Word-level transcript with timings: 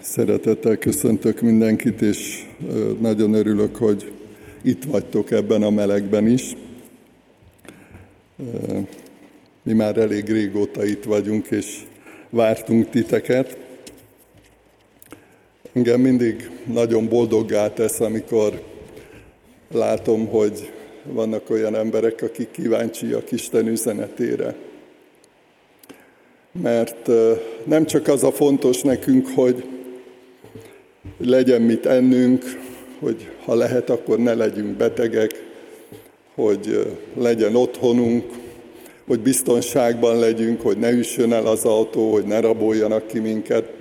Szeretettel 0.00 0.76
köszöntök 0.76 1.40
mindenkit, 1.40 2.02
és 2.02 2.46
nagyon 3.00 3.34
örülök, 3.34 3.76
hogy 3.76 4.12
itt 4.62 4.84
vagytok 4.84 5.30
ebben 5.30 5.62
a 5.62 5.70
melegben 5.70 6.26
is. 6.26 6.56
Mi 9.62 9.72
már 9.72 9.96
elég 9.96 10.28
régóta 10.28 10.84
itt 10.84 11.04
vagyunk, 11.04 11.46
és 11.46 11.80
vártunk 12.30 12.90
titeket. 12.90 13.58
Engem 15.72 16.00
mindig 16.00 16.50
nagyon 16.72 17.08
boldoggá 17.08 17.72
tesz, 17.72 18.00
amikor 18.00 18.62
látom, 19.72 20.26
hogy 20.26 20.72
vannak 21.02 21.50
olyan 21.50 21.74
emberek, 21.74 22.22
akik 22.22 22.50
kíváncsiak 22.50 23.32
Isten 23.32 23.66
üzenetére. 23.66 24.54
Mert 26.52 27.10
nem 27.64 27.86
csak 27.86 28.08
az 28.08 28.24
a 28.24 28.32
fontos 28.32 28.82
nekünk, 28.82 29.28
hogy 29.34 29.64
legyen 31.18 31.62
mit 31.62 31.86
ennünk, 31.86 32.44
hogy 32.98 33.28
ha 33.44 33.54
lehet, 33.54 33.90
akkor 33.90 34.18
ne 34.18 34.34
legyünk 34.34 34.76
betegek, 34.76 35.30
hogy 36.34 36.86
legyen 37.16 37.54
otthonunk, 37.54 38.24
hogy 39.06 39.20
biztonságban 39.20 40.18
legyünk, 40.18 40.60
hogy 40.60 40.78
ne 40.78 40.90
üssön 40.90 41.32
el 41.32 41.46
az 41.46 41.64
autó, 41.64 42.12
hogy 42.12 42.24
ne 42.24 42.40
raboljanak 42.40 43.06
ki 43.06 43.18
minket. 43.18 43.72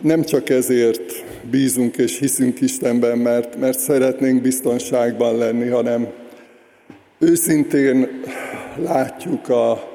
Nem 0.00 0.22
csak 0.22 0.48
ezért 0.48 1.24
bízunk 1.50 1.96
és 1.96 2.18
hiszünk 2.18 2.60
Istenben, 2.60 3.18
mert, 3.18 3.56
mert 3.56 3.78
szeretnénk 3.78 4.42
biztonságban 4.42 5.36
lenni, 5.36 5.68
hanem 5.68 6.08
őszintén 7.18 8.22
látjuk 8.76 9.48
a 9.48 9.89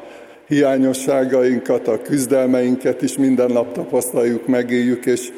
hiányosságainkat, 0.48 1.88
a 1.88 2.02
küzdelmeinket 2.02 3.02
is 3.02 3.18
minden 3.18 3.52
nap 3.52 3.74
tapasztaljuk, 3.74 4.48
megéljük, 4.48 5.06
és, 5.06 5.32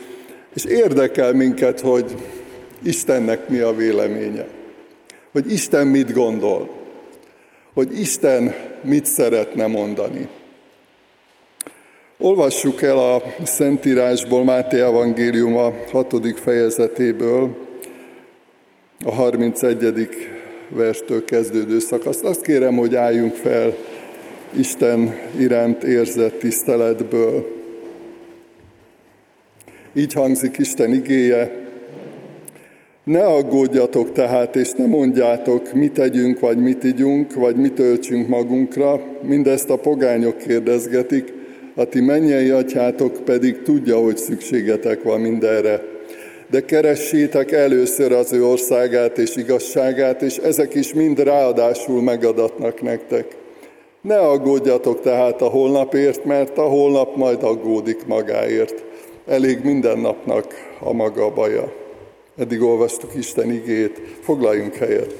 és 0.53 0.65
érdekel 0.65 1.33
minket, 1.33 1.79
hogy 1.79 2.15
Istennek 2.83 3.49
mi 3.49 3.59
a 3.59 3.75
véleménye, 3.75 4.47
hogy 5.31 5.51
Isten 5.51 5.87
mit 5.87 6.13
gondol, 6.13 6.69
hogy 7.73 7.99
Isten 7.99 8.55
mit 8.81 9.05
szeretne 9.05 9.67
mondani. 9.67 10.27
Olvassuk 12.17 12.81
el 12.81 12.97
a 12.97 13.23
Szentírásból, 13.43 14.43
Máté 14.43 14.79
Evangélium 14.79 15.57
a 15.57 15.73
hatodik 15.91 16.37
fejezetéből, 16.37 17.55
a 19.05 19.11
31. 19.11 20.09
verstől 20.69 21.25
kezdődő 21.25 21.79
szakaszt. 21.79 22.23
Azt 22.23 22.41
kérem, 22.41 22.75
hogy 22.75 22.95
álljunk 22.95 23.33
fel 23.33 23.75
Isten 24.57 25.15
iránt 25.39 25.83
érzett 25.83 26.39
tiszteletből. 26.39 27.55
Így 29.93 30.13
hangzik 30.13 30.57
Isten 30.57 30.93
igéje, 30.93 31.67
ne 33.03 33.25
aggódjatok 33.25 34.11
tehát, 34.11 34.55
és 34.55 34.71
ne 34.71 34.85
mondjátok, 34.85 35.73
mit 35.73 35.91
tegyünk, 35.91 36.39
vagy 36.39 36.57
mit 36.57 36.83
igyunk, 36.83 37.33
vagy 37.33 37.55
mit 37.55 37.79
öltsünk 37.79 38.27
magunkra, 38.27 39.01
mindezt 39.21 39.69
a 39.69 39.75
pogányok 39.75 40.37
kérdezgetik, 40.37 41.33
a 41.75 41.85
ti 41.85 42.01
mennyei 42.01 42.49
atyátok 42.49 43.23
pedig 43.25 43.61
tudja, 43.61 43.97
hogy 43.97 44.17
szükségetek 44.17 45.03
van 45.03 45.21
mindenre. 45.21 45.81
De 46.49 46.65
keressétek 46.65 47.51
először 47.51 48.11
az 48.11 48.33
ő 48.33 48.45
országát 48.45 49.17
és 49.17 49.35
igazságát, 49.35 50.21
és 50.21 50.37
ezek 50.37 50.75
is 50.75 50.93
mind 50.93 51.19
ráadásul 51.19 52.01
megadatnak 52.01 52.81
nektek. 52.81 53.25
Ne 54.07 54.19
aggódjatok 54.19 55.01
tehát 55.01 55.41
a 55.41 55.47
holnapért, 55.47 56.25
mert 56.25 56.57
a 56.57 56.61
holnap 56.63 57.15
majd 57.15 57.43
aggódik 57.43 58.05
magáért. 58.05 58.83
Elég 59.25 59.63
minden 59.63 59.99
napnak 59.99 60.53
a 60.79 60.93
maga 60.93 61.33
baja. 61.33 61.73
Eddig 62.37 62.61
olvastuk 62.61 63.15
Isten 63.15 63.51
igét, 63.51 64.01
foglaljunk 64.21 64.75
helyet. 64.75 65.13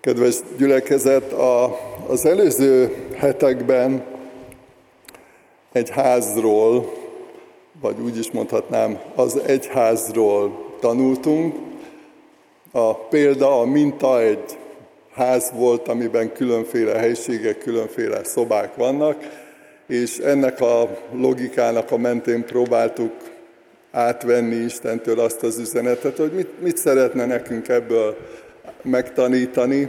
Kedves 0.00 0.36
gyülekezet, 0.58 1.32
a, 1.32 1.78
az 2.08 2.26
előző 2.26 2.94
hetekben 3.16 4.04
egy 5.72 5.90
házról, 5.90 6.97
vagy 7.80 8.00
úgy 8.00 8.18
is 8.18 8.30
mondhatnám, 8.30 8.98
az 9.14 9.40
egyházról 9.46 10.76
tanultunk. 10.80 11.54
A 12.70 12.94
példa, 12.94 13.60
a 13.60 13.64
minta 13.64 14.20
egy 14.20 14.58
ház 15.12 15.52
volt, 15.54 15.88
amiben 15.88 16.32
különféle 16.32 16.98
helységek, 16.98 17.58
különféle 17.58 18.24
szobák 18.24 18.74
vannak, 18.74 19.46
és 19.86 20.18
ennek 20.18 20.60
a 20.60 20.98
logikának 21.12 21.90
a 21.90 21.96
mentén 21.96 22.44
próbáltuk 22.44 23.12
átvenni 23.90 24.54
Istentől 24.54 25.20
azt 25.20 25.42
az 25.42 25.58
üzenetet, 25.58 26.16
hogy 26.16 26.32
mit, 26.32 26.60
mit 26.60 26.76
szeretne 26.76 27.26
nekünk 27.26 27.68
ebből 27.68 28.16
megtanítani. 28.82 29.88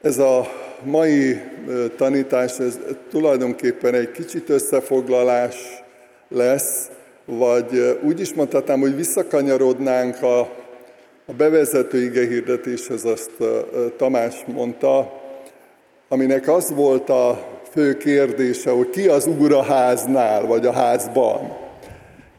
Ez 0.00 0.18
a 0.18 0.46
mai 0.84 1.40
tanítás, 1.96 2.58
ez 2.58 2.78
tulajdonképpen 3.10 3.94
egy 3.94 4.10
kicsit 4.10 4.48
összefoglalás 4.48 5.82
lesz, 6.28 6.90
vagy 7.24 7.98
úgy 8.02 8.20
is 8.20 8.34
mondhatnám, 8.34 8.80
hogy 8.80 8.96
visszakanyarodnánk 8.96 10.22
a, 10.22 10.38
a 11.26 11.32
bevezető 11.36 12.02
ige 12.02 12.26
hirdetéshez, 12.26 13.04
azt 13.04 13.30
Tamás 13.96 14.34
mondta, 14.46 15.12
aminek 16.08 16.48
az 16.48 16.74
volt 16.74 17.10
a 17.10 17.46
fő 17.70 17.96
kérdése, 17.96 18.70
hogy 18.70 18.90
ki 18.90 19.08
az 19.08 19.26
úr 19.26 19.52
a 19.52 19.62
háznál, 19.62 20.46
vagy 20.46 20.66
a 20.66 20.72
házban. 20.72 21.56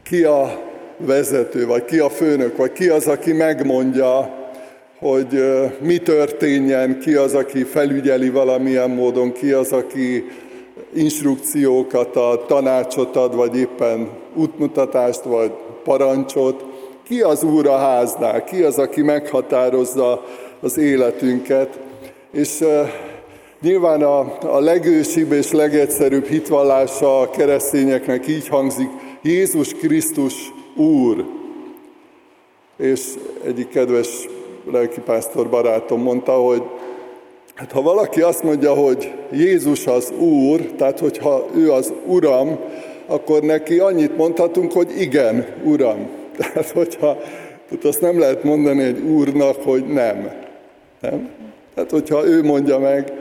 Ki 0.02 0.24
a 0.24 0.60
vezető, 0.96 1.66
vagy 1.66 1.84
ki 1.84 1.98
a 1.98 2.08
főnök, 2.08 2.56
vagy 2.56 2.72
ki 2.72 2.88
az, 2.88 3.06
aki 3.06 3.32
megmondja, 3.32 4.38
hogy 4.98 5.44
mi 5.80 5.98
történjen, 5.98 6.98
ki 6.98 7.14
az, 7.14 7.34
aki 7.34 7.62
felügyeli 7.62 8.30
valamilyen 8.30 8.90
módon, 8.90 9.32
ki 9.32 9.52
az, 9.52 9.72
aki 9.72 10.24
instrukciókat 10.94 12.16
ad, 12.16 12.46
tanácsot 12.46 13.16
ad, 13.16 13.34
vagy 13.34 13.56
éppen 13.56 14.08
útmutatást, 14.34 15.22
vagy 15.22 15.52
parancsot. 15.84 16.64
Ki 17.02 17.20
az 17.20 17.42
úr 17.42 17.66
a 17.66 17.76
háznál? 17.76 18.44
Ki 18.44 18.62
az, 18.62 18.78
aki 18.78 19.02
meghatározza 19.02 20.24
az 20.60 20.78
életünket? 20.78 21.78
És 22.32 22.64
nyilván 23.60 24.02
a, 24.02 24.38
a 24.40 24.60
legősibb 24.60 25.32
és 25.32 25.52
legegyszerűbb 25.52 26.26
hitvallása 26.26 27.20
a 27.20 27.30
keresztényeknek 27.30 28.28
így 28.28 28.48
hangzik, 28.48 28.88
Jézus 29.22 29.74
Krisztus 29.74 30.52
Úr. 30.76 31.24
És 32.76 33.00
egyik 33.44 33.68
kedves 33.68 34.28
lelkipásztor 34.70 35.48
barátom 35.48 36.02
mondta, 36.02 36.32
hogy 36.32 36.62
hát 37.54 37.72
ha 37.72 37.82
valaki 37.82 38.20
azt 38.20 38.42
mondja, 38.42 38.74
hogy 38.74 39.12
Jézus 39.32 39.86
az 39.86 40.10
Úr, 40.10 40.60
tehát 40.60 40.98
hogyha 40.98 41.46
ő 41.56 41.72
az 41.72 41.92
Uram, 42.06 42.58
akkor 43.06 43.42
neki 43.42 43.78
annyit 43.78 44.16
mondhatunk, 44.16 44.72
hogy 44.72 45.00
igen, 45.00 45.46
Uram. 45.64 46.08
Tehát 46.36 46.70
hogyha, 46.70 47.16
tehát 47.68 47.84
azt 47.84 48.00
nem 48.00 48.18
lehet 48.18 48.44
mondani 48.44 48.82
egy 48.82 49.00
Úrnak, 49.00 49.62
hogy 49.62 49.86
nem. 49.86 50.30
nem. 51.00 51.28
Tehát 51.74 51.90
hogyha 51.90 52.26
ő 52.26 52.42
mondja 52.42 52.78
meg, 52.78 53.12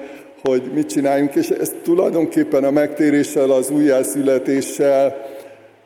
hogy 0.43 0.61
mit 0.73 0.89
csináljunk, 0.89 1.35
és 1.35 1.49
ez 1.49 1.73
tulajdonképpen 1.83 2.63
a 2.63 2.71
megtéréssel, 2.71 3.51
az 3.51 3.69
újjászületéssel 3.69 5.25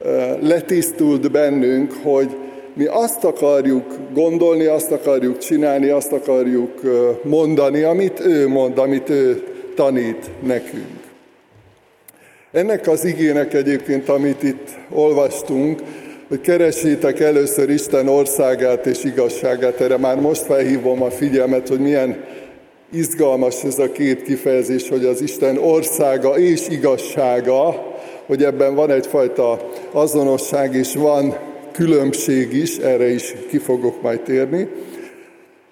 eh, 0.06 0.38
letisztult 0.42 1.32
bennünk, 1.32 1.94
hogy 2.04 2.36
mi 2.74 2.86
azt 2.86 3.24
akarjuk 3.24 3.98
gondolni, 4.14 4.66
azt 4.66 4.92
akarjuk 4.92 5.38
csinálni, 5.38 5.90
azt 5.90 6.12
akarjuk 6.12 6.82
mondani, 7.24 7.82
amit 7.82 8.20
ő 8.20 8.48
mond, 8.48 8.78
amit 8.78 9.10
ő 9.10 9.44
tanít 9.76 10.30
nekünk. 10.40 11.02
Ennek 12.52 12.88
az 12.88 13.06
igének 13.06 13.54
egyébként, 13.54 14.10
amit 14.10 14.44
itt 14.44 14.68
olvastunk, 14.90 15.80
hogy 16.28 16.42
keresétek 16.42 17.20
először 17.20 17.70
Isten 17.70 18.08
országát 18.08 18.86
és 18.86 19.04
igazságát, 19.04 19.82
erre 19.82 19.98
már 19.98 20.20
most 20.20 20.42
felhívom 20.42 21.02
a 21.02 21.10
figyelmet, 21.10 21.68
hogy 21.68 21.80
milyen 21.80 22.24
izgalmas 22.92 23.64
ez 23.64 23.80
a 23.80 23.92
két 23.92 24.24
kifejezés, 24.24 24.90
hogy 24.90 25.06
az 25.06 25.22
Isten 25.22 25.58
országa 25.58 26.38
és 26.38 26.68
igazsága, 26.70 27.86
hogy 28.26 28.44
ebben 28.44 28.76
van 28.76 28.92
egyfajta 28.92 29.70
azonosság, 29.92 30.76
és 30.76 30.96
van 30.96 31.36
különbség 31.74 32.54
is, 32.54 32.78
erre 32.78 33.10
is 33.10 33.36
ki 33.50 33.58
fogok 33.58 34.02
majd 34.02 34.22
térni. 34.22 34.68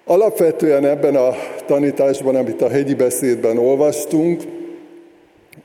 Alapvetően 0.04 0.84
ebben 0.84 1.16
a 1.16 1.34
tanításban, 1.66 2.34
amit 2.34 2.62
a 2.62 2.68
hegyi 2.68 2.94
beszédben 2.94 3.58
olvastunk, 3.58 4.42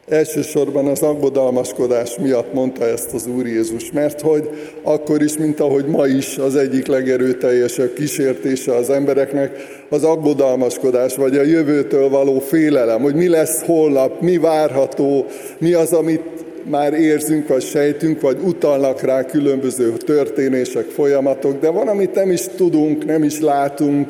Elsősorban 0.10 0.88
az 0.88 1.02
aggodalmaskodás 1.02 2.18
miatt 2.18 2.54
mondta 2.54 2.86
ezt 2.86 3.14
az 3.14 3.28
Úr 3.28 3.46
Jézus, 3.46 3.92
mert 3.92 4.22
hogy 4.22 4.50
akkor 4.84 5.22
is, 5.22 5.38
mint 5.38 5.60
ahogy 5.60 5.86
ma 5.86 6.06
is 6.06 6.38
az 6.38 6.56
egyik 6.56 6.88
legerőteljesebb 6.88 7.94
kísértése 7.94 8.76
az 8.76 8.90
embereknek, 8.90 9.58
az 9.90 10.04
aggodalmaskodás, 10.04 11.16
vagy 11.16 11.38
a 11.38 11.42
jövőtől 11.42 12.10
való 12.10 12.40
félelem, 12.40 13.02
hogy 13.02 13.16
mi 13.16 13.28
lesz 13.28 13.64
holnap, 13.64 14.22
mi 14.22 14.38
várható, 14.38 15.26
mi 15.58 15.74
az, 15.74 15.94
amit 15.94 16.37
már 16.70 16.94
érzünk, 16.94 17.48
vagy 17.48 17.64
sejtünk, 17.64 18.22
vagy 18.22 18.38
utalnak 18.44 19.02
rá 19.02 19.26
különböző 19.26 19.92
történések, 19.92 20.86
folyamatok, 20.86 21.60
de 21.60 21.70
van, 21.70 21.88
amit 21.88 22.14
nem 22.14 22.32
is 22.32 22.42
tudunk, 22.56 23.06
nem 23.06 23.24
is 23.24 23.40
látunk, 23.40 24.08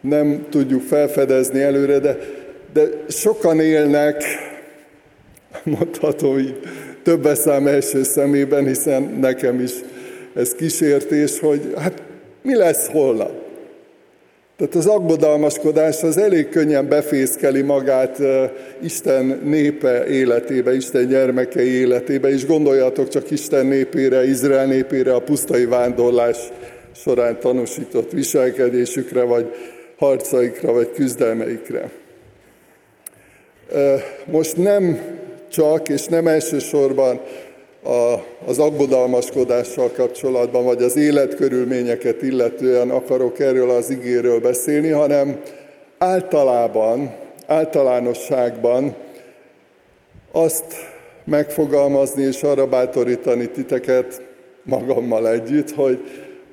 nem 0.00 0.46
tudjuk 0.50 0.82
felfedezni 0.82 1.60
előre, 1.60 1.98
de, 1.98 2.18
de 2.72 2.82
sokan 3.08 3.60
élnek 3.60 4.22
mondhatom 5.62 6.38
így 6.38 6.60
több 7.02 7.28
szám 7.34 7.66
első 7.66 8.02
szemében, 8.02 8.66
hiszen 8.66 9.02
nekem 9.20 9.60
is 9.60 9.72
ez 10.34 10.54
kísértés, 10.54 11.38
hogy 11.38 11.74
hát 11.76 12.02
mi 12.42 12.54
lesz 12.54 12.88
holnap. 12.88 13.43
Tehát 14.56 14.74
az 14.74 14.86
aggodalmaskodás 14.86 16.02
az 16.02 16.16
elég 16.16 16.48
könnyen 16.48 16.88
befészkeli 16.88 17.62
magát 17.62 18.18
Isten 18.82 19.40
népe 19.44 20.06
életébe, 20.06 20.74
Isten 20.74 21.08
gyermekei 21.08 21.68
életébe, 21.68 22.28
és 22.28 22.46
gondoljatok 22.46 23.08
csak 23.08 23.30
Isten 23.30 23.66
népére, 23.66 24.26
Izrael 24.26 24.66
népére, 24.66 25.14
a 25.14 25.20
pusztai 25.20 25.64
vándorlás 25.64 26.38
során 26.94 27.38
tanúsított 27.40 28.10
viselkedésükre, 28.10 29.22
vagy 29.22 29.54
harcaikra, 29.98 30.72
vagy 30.72 30.90
küzdelmeikre. 30.90 31.90
Most 34.24 34.56
nem 34.56 35.00
csak, 35.50 35.88
és 35.88 36.06
nem 36.06 36.26
elsősorban 36.26 37.20
a, 37.84 38.24
az 38.46 38.58
aggodalmaskodással 38.58 39.90
kapcsolatban, 39.96 40.64
vagy 40.64 40.82
az 40.82 40.96
életkörülményeket 40.96 42.22
illetően 42.22 42.90
akarok 42.90 43.38
erről 43.38 43.70
az 43.70 43.90
igéről 43.90 44.40
beszélni, 44.40 44.88
hanem 44.88 45.40
általában, 45.98 47.14
általánosságban 47.46 48.94
azt 50.32 50.64
megfogalmazni 51.24 52.22
és 52.22 52.42
arra 52.42 52.66
bátorítani 52.66 53.48
titeket 53.48 54.22
magammal 54.62 55.28
együtt, 55.28 55.70
hogy, 55.70 55.98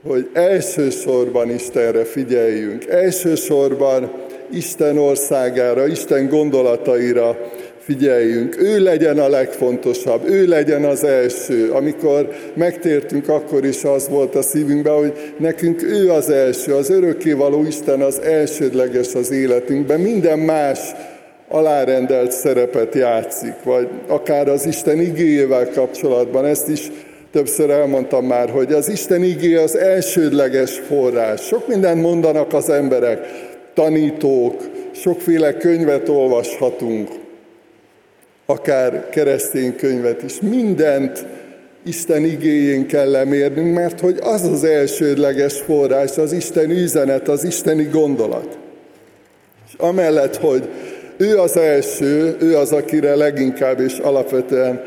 hogy 0.07 0.29
elsősorban 0.33 1.49
Istenre 1.49 2.03
figyeljünk, 2.03 2.85
elsősorban 2.85 4.11
Isten 4.51 4.97
országára, 4.97 5.87
Isten 5.87 6.27
gondolataira 6.27 7.37
figyeljünk, 7.83 8.61
ő 8.61 8.79
legyen 8.79 9.19
a 9.19 9.29
legfontosabb, 9.29 10.29
ő 10.29 10.45
legyen 10.45 10.83
az 10.83 11.03
első. 11.03 11.71
Amikor 11.71 12.29
megtértünk, 12.53 13.29
akkor 13.29 13.65
is 13.65 13.83
az 13.83 14.09
volt 14.09 14.35
a 14.35 14.41
szívünkben, 14.41 14.93
hogy 14.93 15.33
nekünk 15.37 15.83
ő 15.83 16.09
az 16.11 16.29
első, 16.29 16.73
az 16.73 16.89
örökkévaló 16.89 17.65
Isten 17.65 18.01
az 18.01 18.21
elsődleges 18.21 19.15
az 19.15 19.31
életünkben, 19.31 19.99
minden 19.99 20.39
más 20.39 20.79
alárendelt 21.47 22.31
szerepet 22.31 22.95
játszik, 22.95 23.53
vagy 23.63 23.87
akár 24.07 24.47
az 24.47 24.65
Isten 24.65 25.01
igéjével 25.01 25.69
kapcsolatban, 25.69 26.45
ezt 26.45 26.69
is 26.69 26.91
többször 27.31 27.69
elmondtam 27.69 28.25
már, 28.25 28.49
hogy 28.49 28.73
az 28.73 28.89
Isten 28.89 29.23
igé 29.23 29.55
az 29.55 29.77
elsődleges 29.77 30.81
forrás. 30.87 31.41
Sok 31.41 31.67
mindent 31.67 32.01
mondanak 32.01 32.53
az 32.53 32.69
emberek, 32.69 33.19
tanítók, 33.73 34.69
sokféle 34.91 35.53
könyvet 35.57 36.09
olvashatunk, 36.09 37.09
akár 38.51 39.09
keresztény 39.09 39.75
könyvet 39.75 40.23
is. 40.23 40.39
Mindent 40.41 41.25
Isten 41.85 42.23
igéjén 42.23 42.87
kell 42.87 43.11
lemérnünk, 43.11 43.73
mert 43.73 43.99
hogy 43.99 44.19
az 44.21 44.43
az 44.43 44.63
elsődleges 44.63 45.59
forrás, 45.59 46.17
az 46.17 46.31
Isten 46.31 46.69
üzenet, 46.69 47.27
az 47.27 47.43
isteni 47.43 47.83
gondolat. 47.83 48.57
És 49.67 49.73
amellett, 49.77 50.35
hogy 50.35 50.69
ő 51.17 51.37
az 51.37 51.57
első, 51.57 52.35
ő 52.39 52.57
az, 52.57 52.71
akire 52.71 53.15
leginkább 53.15 53.79
és 53.79 53.97
alapvetően 53.97 54.81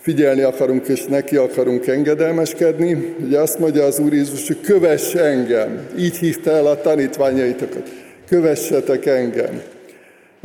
figyelni 0.00 0.42
akarunk, 0.42 0.88
és 0.88 1.04
neki 1.04 1.36
akarunk 1.36 1.86
engedelmeskedni. 1.86 3.14
Ugye 3.24 3.38
azt 3.38 3.58
mondja 3.58 3.84
az 3.84 3.98
Úr 3.98 4.12
Jézus, 4.12 4.46
hogy 4.46 4.60
kövess 4.60 5.14
engem. 5.14 5.86
Így 5.98 6.16
hívta 6.16 6.50
el 6.50 6.66
a 6.66 6.80
tanítványaitokat. 6.80 7.90
Kövessetek 8.28 9.06
engem. 9.06 9.62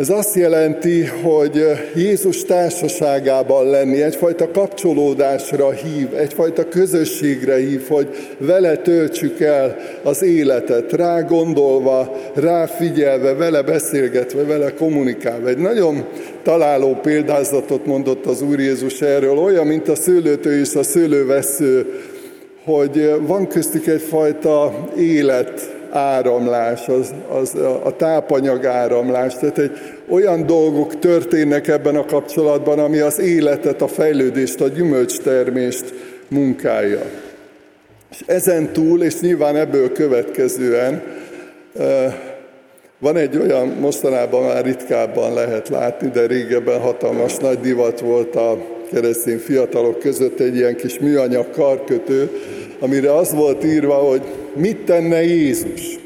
Ez 0.02 0.10
azt 0.10 0.36
jelenti, 0.36 1.06
hogy 1.06 1.66
Jézus 1.96 2.44
társaságában 2.44 3.70
lenni, 3.70 4.02
egyfajta 4.02 4.52
kapcsolódásra 4.52 5.72
hív, 5.72 6.08
egyfajta 6.16 6.68
közösségre 6.68 7.56
hív, 7.56 7.88
hogy 7.88 8.08
vele 8.38 8.78
töltsük 8.78 9.40
el 9.40 9.78
az 10.04 10.22
életet, 10.22 10.92
rá 10.92 11.22
gondolva, 11.22 12.18
rá 12.34 12.66
figyelve, 12.66 13.34
vele 13.34 13.62
beszélgetve, 13.62 14.44
vele 14.44 14.74
kommunikálva. 14.74 15.48
Egy 15.48 15.58
nagyon 15.58 16.06
találó 16.44 17.00
példázatot 17.02 17.86
mondott 17.86 18.26
az 18.26 18.42
Úr 18.42 18.60
Jézus 18.60 19.02
erről, 19.02 19.38
olyan, 19.38 19.68
mint 19.68 19.88
a 19.88 19.96
szőlőtő 19.96 20.60
és 20.60 20.76
a 20.76 20.84
szőlővesző, 20.84 21.86
hogy 22.64 23.14
van 23.22 23.48
köztük 23.48 23.88
egyfajta 23.88 24.88
élet, 24.98 25.81
áramlás, 25.92 26.88
az, 26.88 27.14
az 27.30 27.56
a 27.84 27.96
tápanyag 27.96 28.66
áramlás. 28.66 29.36
Tehát 29.36 29.58
egy, 29.58 29.72
olyan 30.10 30.46
dolgok 30.46 31.00
történnek 31.00 31.68
ebben 31.68 31.96
a 31.96 32.06
kapcsolatban, 32.06 32.80
ami 32.80 33.00
az 33.00 33.20
életet, 33.20 33.82
a 33.82 33.88
fejlődést, 33.88 34.62
a 34.62 34.68
gyümölcstermést 34.68 35.94
munkálja. 36.28 37.02
És 38.12 38.24
ezen 38.26 38.74
túl, 38.74 39.04
és 39.04 39.20
nyilván 39.20 39.56
ebből 39.56 39.92
következően 39.92 41.04
van 43.00 43.18
egy 43.18 43.38
olyan, 43.38 43.68
mostanában 43.68 44.44
már 44.44 44.66
ritkábban 44.66 45.34
lehet 45.34 45.70
látni, 45.70 46.10
de 46.10 46.26
régebben 46.26 46.80
hatalmas 46.80 47.38
nagy 47.38 47.60
divat 47.60 48.00
volt 48.00 48.36
a 48.36 48.58
keresztény 48.92 49.38
fiatalok 49.38 50.00
között 50.00 50.40
egy 50.40 50.56
ilyen 50.56 50.76
kis 50.76 51.00
műanyag 51.00 51.50
karkötő, 51.52 52.30
amire 52.80 53.16
az 53.16 53.34
volt 53.34 53.64
írva, 53.64 53.94
hogy 53.94 54.22
mit 54.56 54.78
tenne 54.78 55.24
Jézus. 55.24 56.00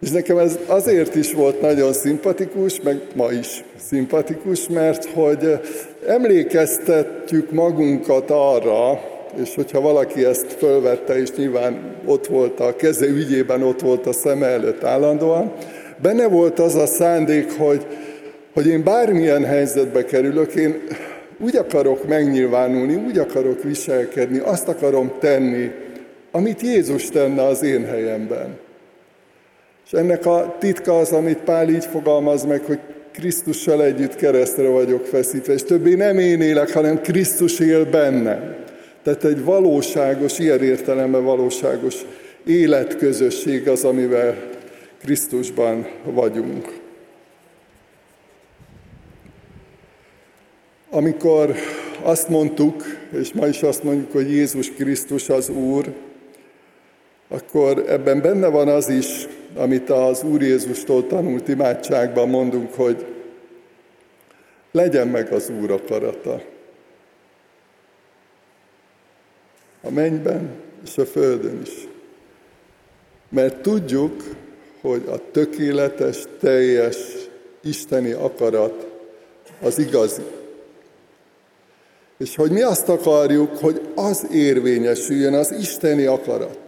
És 0.00 0.10
nekem 0.10 0.38
ez 0.38 0.58
azért 0.66 1.14
is 1.14 1.32
volt 1.32 1.60
nagyon 1.60 1.92
szimpatikus, 1.92 2.80
meg 2.80 3.00
ma 3.14 3.32
is 3.32 3.64
szimpatikus, 3.88 4.68
mert 4.68 5.04
hogy 5.04 5.58
emlékeztetjük 6.06 7.50
magunkat 7.50 8.30
arra, 8.30 9.00
és 9.42 9.54
hogyha 9.54 9.80
valaki 9.80 10.24
ezt 10.24 10.52
fölvette, 10.52 11.20
és 11.20 11.32
nyilván 11.32 11.94
ott 12.04 12.26
volt 12.26 12.60
a 12.60 12.76
keze 12.76 13.06
ügyében, 13.06 13.62
ott 13.62 13.80
volt 13.80 14.06
a 14.06 14.12
szeme 14.12 14.46
előtt 14.46 14.84
állandóan, 14.84 15.52
benne 16.02 16.28
volt 16.28 16.58
az 16.58 16.74
a 16.74 16.86
szándék, 16.86 17.52
hogy, 17.58 17.86
hogy 18.54 18.66
én 18.66 18.84
bármilyen 18.84 19.44
helyzetbe 19.44 20.04
kerülök, 20.04 20.54
én 20.54 20.82
úgy 21.38 21.56
akarok 21.56 22.08
megnyilvánulni, 22.08 22.94
úgy 22.94 23.18
akarok 23.18 23.62
viselkedni, 23.62 24.38
azt 24.38 24.68
akarom 24.68 25.12
tenni, 25.20 25.70
amit 26.36 26.60
Jézus 26.60 27.08
tenne 27.08 27.42
az 27.42 27.62
én 27.62 27.84
helyemben. 27.84 28.58
És 29.86 29.92
ennek 29.92 30.26
a 30.26 30.56
titka 30.58 30.98
az, 30.98 31.12
amit 31.12 31.38
Pál 31.38 31.68
így 31.68 31.84
fogalmaz 31.84 32.44
meg, 32.44 32.64
hogy 32.64 32.78
Krisztussal 33.12 33.84
együtt 33.84 34.16
keresztre 34.16 34.68
vagyok 34.68 35.04
feszítve, 35.04 35.52
és 35.52 35.62
többé 35.62 35.94
nem 35.94 36.18
én 36.18 36.40
élek, 36.40 36.72
hanem 36.72 37.00
Krisztus 37.00 37.58
él 37.58 37.84
bennem. 37.84 38.54
Tehát 39.02 39.24
egy 39.24 39.44
valóságos, 39.44 40.38
ilyen 40.38 40.62
értelemben 40.62 41.24
valóságos 41.24 41.94
életközösség 42.46 43.68
az, 43.68 43.84
amivel 43.84 44.36
Krisztusban 45.04 45.86
vagyunk. 46.04 46.78
Amikor 50.90 51.54
azt 52.02 52.28
mondtuk, 52.28 52.84
és 53.20 53.32
ma 53.32 53.46
is 53.46 53.62
azt 53.62 53.82
mondjuk, 53.82 54.12
hogy 54.12 54.30
Jézus 54.30 54.70
Krisztus 54.70 55.28
az 55.28 55.48
Úr, 55.48 55.92
akkor 57.28 57.84
ebben 57.88 58.20
benne 58.20 58.48
van 58.48 58.68
az 58.68 58.88
is, 58.88 59.28
amit 59.56 59.90
az 59.90 60.22
Úr 60.22 60.42
Jézustól 60.42 61.06
tanult 61.06 61.48
imádságban 61.48 62.28
mondunk, 62.28 62.74
hogy 62.74 63.06
legyen 64.72 65.08
meg 65.08 65.32
az 65.32 65.50
Úr 65.60 65.70
akarata. 65.70 66.42
A 69.82 69.90
mennyben 69.90 70.50
és 70.84 70.98
a 70.98 71.06
földön 71.06 71.60
is. 71.62 71.88
Mert 73.28 73.60
tudjuk, 73.60 74.22
hogy 74.80 75.02
a 75.08 75.30
tökéletes, 75.30 76.24
teljes 76.40 76.96
isteni 77.62 78.12
akarat 78.12 78.86
az 79.60 79.78
igazi. 79.78 80.22
És 82.18 82.36
hogy 82.36 82.50
mi 82.50 82.62
azt 82.62 82.88
akarjuk, 82.88 83.56
hogy 83.56 83.80
az 83.94 84.26
érvényesüljön, 84.32 85.34
az 85.34 85.50
isteni 85.50 86.04
akarat. 86.04 86.65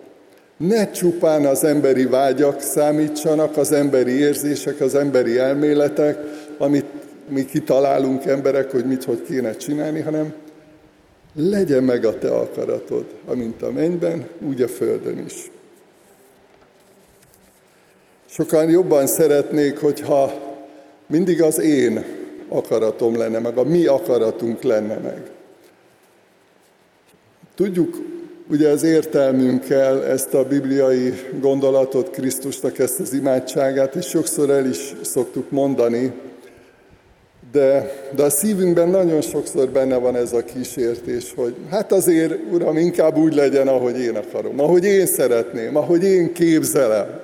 Ne 0.59 0.91
csupán 0.91 1.47
az 1.47 1.65
emberi 1.65 2.05
vágyak 2.05 2.61
számítsanak, 2.61 3.57
az 3.57 3.73
emberi 3.73 4.19
érzések, 4.19 4.81
az 4.81 4.95
emberi 4.95 5.39
elméletek, 5.39 6.19
amit 6.59 6.87
mi 7.29 7.45
kitalálunk 7.45 8.25
emberek, 8.25 8.71
hogy 8.71 8.85
mit, 8.85 9.05
hogy 9.05 9.23
kéne 9.23 9.57
csinálni, 9.57 10.01
hanem 10.01 10.35
legyen 11.35 11.83
meg 11.83 12.05
a 12.05 12.19
te 12.19 12.35
akaratod, 12.35 13.05
amint 13.27 13.63
a 13.63 13.71
mennyben, 13.71 14.29
úgy 14.41 14.63
a 14.63 14.69
földön 14.69 15.19
is. 15.27 15.51
Sokan 18.27 18.71
jobban 18.71 19.07
szeretnék, 19.07 19.79
hogyha 19.79 20.33
mindig 21.07 21.43
az 21.43 21.59
én 21.59 22.05
akaratom 22.49 23.17
lenne, 23.17 23.39
meg 23.39 23.59
a 23.59 23.65
mi 23.65 23.87
akaratunk 23.87 24.63
lenne 24.63 24.97
meg. 24.97 25.31
Tudjuk 27.55 28.18
ugye 28.51 28.69
az 28.69 28.83
értelmünkkel 28.83 30.05
ezt 30.05 30.35
a 30.35 30.45
bibliai 30.45 31.13
gondolatot, 31.41 32.11
Krisztusnak 32.11 32.79
ezt 32.79 33.01
az 33.01 33.13
imádságát, 33.13 33.95
és 33.95 34.07
sokszor 34.07 34.51
el 34.51 34.67
is 34.67 34.95
szoktuk 35.03 35.51
mondani, 35.51 36.13
de, 37.53 37.93
de 38.15 38.23
a 38.23 38.31
szívünkben 38.31 38.89
nagyon 38.89 39.21
sokszor 39.21 39.69
benne 39.69 39.97
van 39.97 40.17
ez 40.17 40.33
a 40.33 40.45
kísértés, 40.45 41.33
hogy 41.37 41.55
hát 41.71 41.93
azért, 41.93 42.35
Uram, 42.51 42.77
inkább 42.77 43.17
úgy 43.17 43.35
legyen, 43.35 43.69
ahogy 43.69 43.99
én 44.01 44.17
akarom, 44.17 44.61
ahogy 44.61 44.85
én 44.85 45.07
szeretném, 45.07 45.77
ahogy 45.77 46.05
én 46.05 46.33
képzelem. 46.33 47.21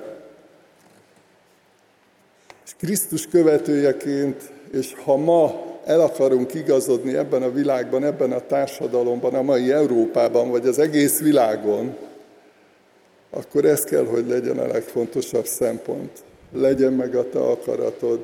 És 2.65 2.71
Krisztus 2.77 3.27
követőjeként, 3.27 4.41
és 4.71 4.93
ha 5.03 5.15
ma 5.15 5.74
el 5.85 6.01
akarunk 6.01 6.53
igazodni 6.53 7.15
ebben 7.15 7.43
a 7.43 7.51
világban, 7.51 8.03
ebben 8.03 8.31
a 8.31 8.45
társadalomban, 8.45 9.33
a 9.33 9.41
mai 9.41 9.71
Európában, 9.71 10.49
vagy 10.49 10.67
az 10.67 10.79
egész 10.79 11.19
világon, 11.19 11.95
akkor 13.29 13.65
ez 13.65 13.83
kell, 13.83 14.05
hogy 14.05 14.27
legyen 14.27 14.59
a 14.59 14.67
legfontosabb 14.67 15.45
szempont. 15.45 16.23
Legyen 16.53 16.93
meg 16.93 17.15
a 17.15 17.29
te 17.29 17.39
akaratod, 17.39 18.19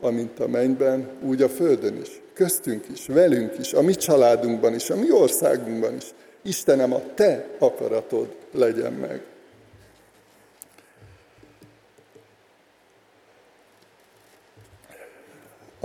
amint 0.00 0.40
a 0.40 0.48
mennyben, 0.48 1.08
úgy 1.26 1.42
a 1.42 1.48
földön 1.48 2.00
is. 2.02 2.20
Köztünk 2.34 2.84
is, 2.92 3.06
velünk 3.06 3.58
is, 3.58 3.72
a 3.72 3.82
mi 3.82 3.94
családunkban 3.94 4.74
is, 4.74 4.90
a 4.90 4.96
mi 4.96 5.10
országunkban 5.10 5.94
is. 5.96 6.14
Istenem, 6.42 6.92
a 6.92 7.00
te 7.14 7.46
akaratod 7.58 8.28
legyen 8.52 8.92
meg. 8.92 9.22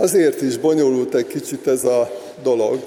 Azért 0.00 0.42
is 0.42 0.58
bonyolult 0.58 1.14
egy 1.14 1.26
kicsit 1.26 1.66
ez 1.66 1.84
a 1.84 2.10
dolog, 2.42 2.78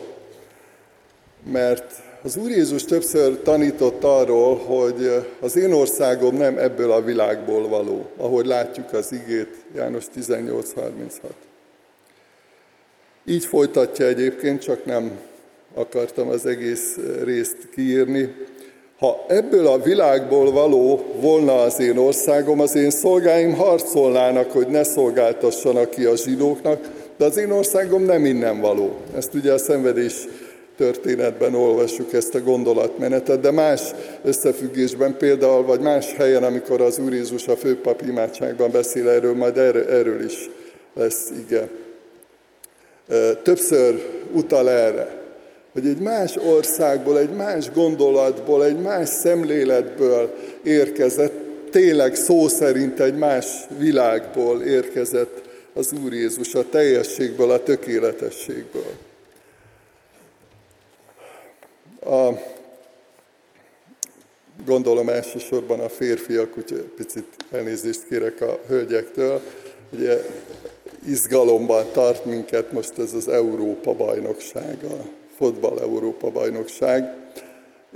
mert 1.52 1.94
az 2.24 2.38
Úr 2.38 2.50
Jézus 2.50 2.84
többször 2.84 3.42
tanított 3.44 4.04
arról, 4.04 4.58
hogy 4.58 5.26
az 5.40 5.56
én 5.56 5.72
országom 5.72 6.36
nem 6.36 6.58
ebből 6.58 6.92
a 6.92 7.02
világból 7.02 7.68
való, 7.68 8.06
ahogy 8.18 8.46
látjuk 8.46 8.94
az 8.94 9.12
igét, 9.12 9.56
János 9.76 10.06
18.36. 10.16 11.10
Így 13.26 13.46
folytatja 13.46 14.06
egyébként, 14.06 14.62
csak 14.62 14.86
nem 14.86 15.20
akartam 15.74 16.30
az 16.30 16.46
egész 16.46 16.98
részt 17.24 17.58
kiírni. 17.76 18.36
Ha 19.00 19.26
ebből 19.28 19.68
a 19.68 19.82
világból 19.82 20.52
való 20.52 21.06
volna 21.20 21.62
az 21.62 21.80
én 21.80 21.98
országom, 21.98 22.60
az 22.60 22.76
én 22.76 22.90
szolgáim 22.90 23.54
harcolnának, 23.54 24.52
hogy 24.52 24.68
ne 24.68 24.84
szolgáltassanak 24.84 25.90
ki 25.90 26.06
a 26.06 26.16
zsidóknak, 26.16 27.01
de 27.22 27.28
az 27.28 27.38
én 27.38 27.52
országom 27.52 28.04
nem 28.04 28.26
innen 28.26 28.60
való. 28.60 28.96
Ezt 29.16 29.34
ugye 29.34 29.54
a 29.54 29.58
szenvedés 29.58 30.28
történetben 30.78 31.56
olvassuk 31.56 32.14
ezt 32.14 32.36
a 32.36 32.42
gondolatmenetet, 32.42 33.40
de 33.40 33.52
más 33.52 33.82
összefüggésben 34.24 35.18
például, 35.18 35.66
vagy 35.66 35.80
más 35.80 36.14
helyen, 36.14 36.44
amikor 36.44 36.82
az 36.82 37.00
Úr 37.00 37.14
Jézus 37.14 37.48
a 37.48 37.56
főpap 37.56 38.02
imádságban 38.08 38.72
beszél 38.72 39.10
erről, 39.10 39.36
majd 39.36 39.58
erről, 39.58 39.90
erről 39.90 40.24
is 40.24 40.50
lesz 40.94 41.32
ige. 41.48 41.70
Többször 43.44 44.02
utal 44.34 44.70
erre, 44.70 45.22
hogy 45.74 45.88
egy 45.88 46.00
más 46.00 46.38
országból, 46.38 47.20
egy 47.20 47.34
más 47.34 47.72
gondolatból, 47.72 48.66
egy 48.66 48.80
más 48.80 49.10
szemléletből 49.10 50.34
érkezett, 50.64 51.34
tényleg 51.72 52.16
szó 52.16 52.48
szerint 52.48 53.00
egy 53.00 53.16
más 53.16 53.46
világból 53.78 54.62
érkezett 54.62 55.41
az 55.74 55.94
Úr 56.04 56.14
Jézus 56.14 56.56
a 56.56 56.70
teljességből, 56.70 57.52
a 57.52 57.64
tökéletességből. 57.64 58.94
A, 62.00 62.30
gondolom 64.66 65.10
elsősorban 65.10 65.80
a 65.80 65.90
férfiak, 65.90 66.58
úgyhogy 66.58 66.92
picit 66.96 67.26
elnézést 67.52 68.08
kérek 68.08 68.42
a 68.42 68.60
hölgyektől, 68.68 69.42
ugye 69.90 70.26
izgalomban 71.06 71.86
tart 71.92 72.26
minket 72.26 72.72
most 72.72 72.98
ez 72.98 73.14
az 73.14 73.28
Európa 73.28 73.94
bajnokság, 73.94 74.84
a 74.84 75.20
Európa 75.82 76.30
bajnokság. 76.30 77.21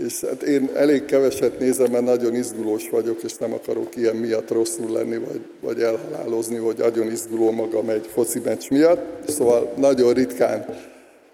És 0.04 0.22
hát 0.22 0.42
én 0.42 0.70
elég 0.74 1.06
keveset 1.06 1.60
nézem, 1.60 1.92
mert 1.92 2.06
nagyon 2.06 2.36
izgulós 2.36 2.90
vagyok, 2.90 3.24
és 3.24 3.34
nem 3.38 3.54
akarok 3.54 3.96
ilyen 3.96 4.16
miatt 4.16 4.52
rosszul 4.52 4.92
lenni, 4.92 5.18
vagy, 5.18 5.42
vagy 5.62 5.82
elhalálozni, 5.82 6.56
hogy 6.56 6.78
nagyon 6.78 7.12
izguló 7.12 7.52
magam 7.52 7.90
egy 7.90 8.08
foci 8.14 8.40
meccs 8.40 8.70
miatt. 8.70 9.30
Szóval 9.30 9.74
nagyon 9.78 10.14
ritkán 10.14 10.66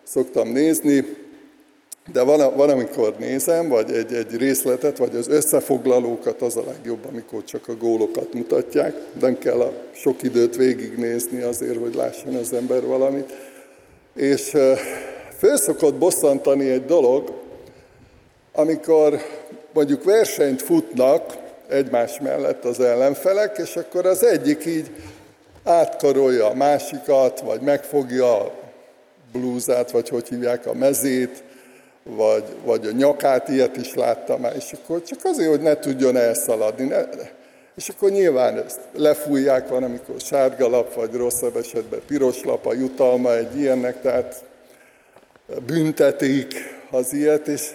szoktam 0.03 0.51
nézni, 0.51 1.05
de 2.11 2.21
van, 2.23 2.55
van 2.55 2.69
amikor 2.69 3.15
nézem, 3.19 3.67
vagy 3.67 3.91
egy, 3.91 4.13
egy 4.13 4.35
részletet, 4.35 4.97
vagy 4.97 5.15
az 5.15 5.27
összefoglalókat, 5.27 6.41
az 6.41 6.55
a 6.55 6.63
legjobb, 6.67 7.05
amikor 7.09 7.43
csak 7.43 7.67
a 7.67 7.75
gólokat 7.75 8.33
mutatják. 8.33 8.95
Nem 9.19 9.37
kell 9.37 9.59
a 9.59 9.73
sok 9.91 10.23
időt 10.23 10.55
végignézni 10.55 11.41
azért, 11.41 11.77
hogy 11.77 11.95
lásson 11.95 12.35
az 12.35 12.53
ember 12.53 12.85
valamit. 12.85 13.33
És 14.15 14.49
föl 15.37 15.57
szokott 15.57 15.95
bosszantani 15.95 16.69
egy 16.69 16.85
dolog, 16.85 17.40
amikor 18.53 19.21
mondjuk 19.73 20.03
versenyt 20.03 20.61
futnak 20.61 21.37
egymás 21.67 22.19
mellett 22.19 22.65
az 22.65 22.79
ellenfelek, 22.79 23.57
és 23.57 23.75
akkor 23.75 24.05
az 24.05 24.23
egyik 24.23 24.65
így 24.65 24.91
átkarolja 25.63 26.49
a 26.49 26.53
másikat, 26.53 27.39
vagy 27.39 27.61
megfogja 27.61 28.41
a 28.41 28.51
blúzát, 29.31 29.91
vagy 29.91 30.09
hogy 30.09 30.27
hívják 30.27 30.65
a 30.65 30.73
mezét, 30.73 31.43
vagy, 32.03 32.43
vagy 32.63 32.85
a 32.85 32.91
nyakát, 32.91 33.49
ilyet 33.49 33.77
is 33.77 33.93
láttam 33.93 34.41
már, 34.41 34.55
és 34.55 34.73
akkor 34.73 35.03
csak 35.03 35.19
azért, 35.23 35.49
hogy 35.49 35.61
ne 35.61 35.79
tudjon 35.79 36.17
elszaladni. 36.17 36.85
Ne, 36.85 37.03
és 37.75 37.89
akkor 37.89 38.09
nyilván 38.09 38.57
ezt 38.57 38.79
lefújják, 38.93 39.67
van, 39.67 39.83
amikor 39.83 40.15
sárga 40.19 40.69
lap, 40.69 40.93
vagy 40.93 41.13
rosszabb 41.13 41.55
esetben 41.55 42.01
piros 42.07 42.43
lap 42.43 42.65
a 42.65 42.73
jutalma 42.73 43.35
egy 43.35 43.59
ilyennek, 43.59 44.01
tehát 44.01 44.43
büntetik 45.65 46.53
az 46.91 47.13
ilyet, 47.13 47.47
és 47.47 47.71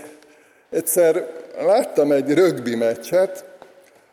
Egyszer 0.76 1.26
láttam 1.60 2.12
egy 2.12 2.34
rögbi 2.34 2.74
meccset, 2.74 3.44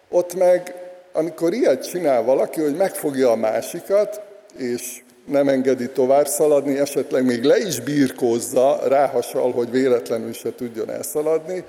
ott 0.10 0.34
meg, 0.36 0.76
amikor 1.12 1.54
ilyet 1.54 1.90
csinál 1.90 2.24
valaki, 2.24 2.62
hogy 2.62 2.76
megfogja 2.76 3.32
a 3.32 3.36
másikat, 3.36 4.22
és 4.58 5.02
nem 5.26 5.48
engedi 5.48 5.90
tovább 5.90 6.28
szaladni, 6.28 6.80
esetleg 6.80 7.26
még 7.26 7.44
le 7.44 7.58
is 7.58 7.80
birkózza, 7.80 8.80
ráhasal, 8.88 9.52
hogy 9.52 9.72
véletlenül 9.72 10.34
se 10.34 10.56
tudjon 10.56 10.90
elszaladni, 10.90 11.64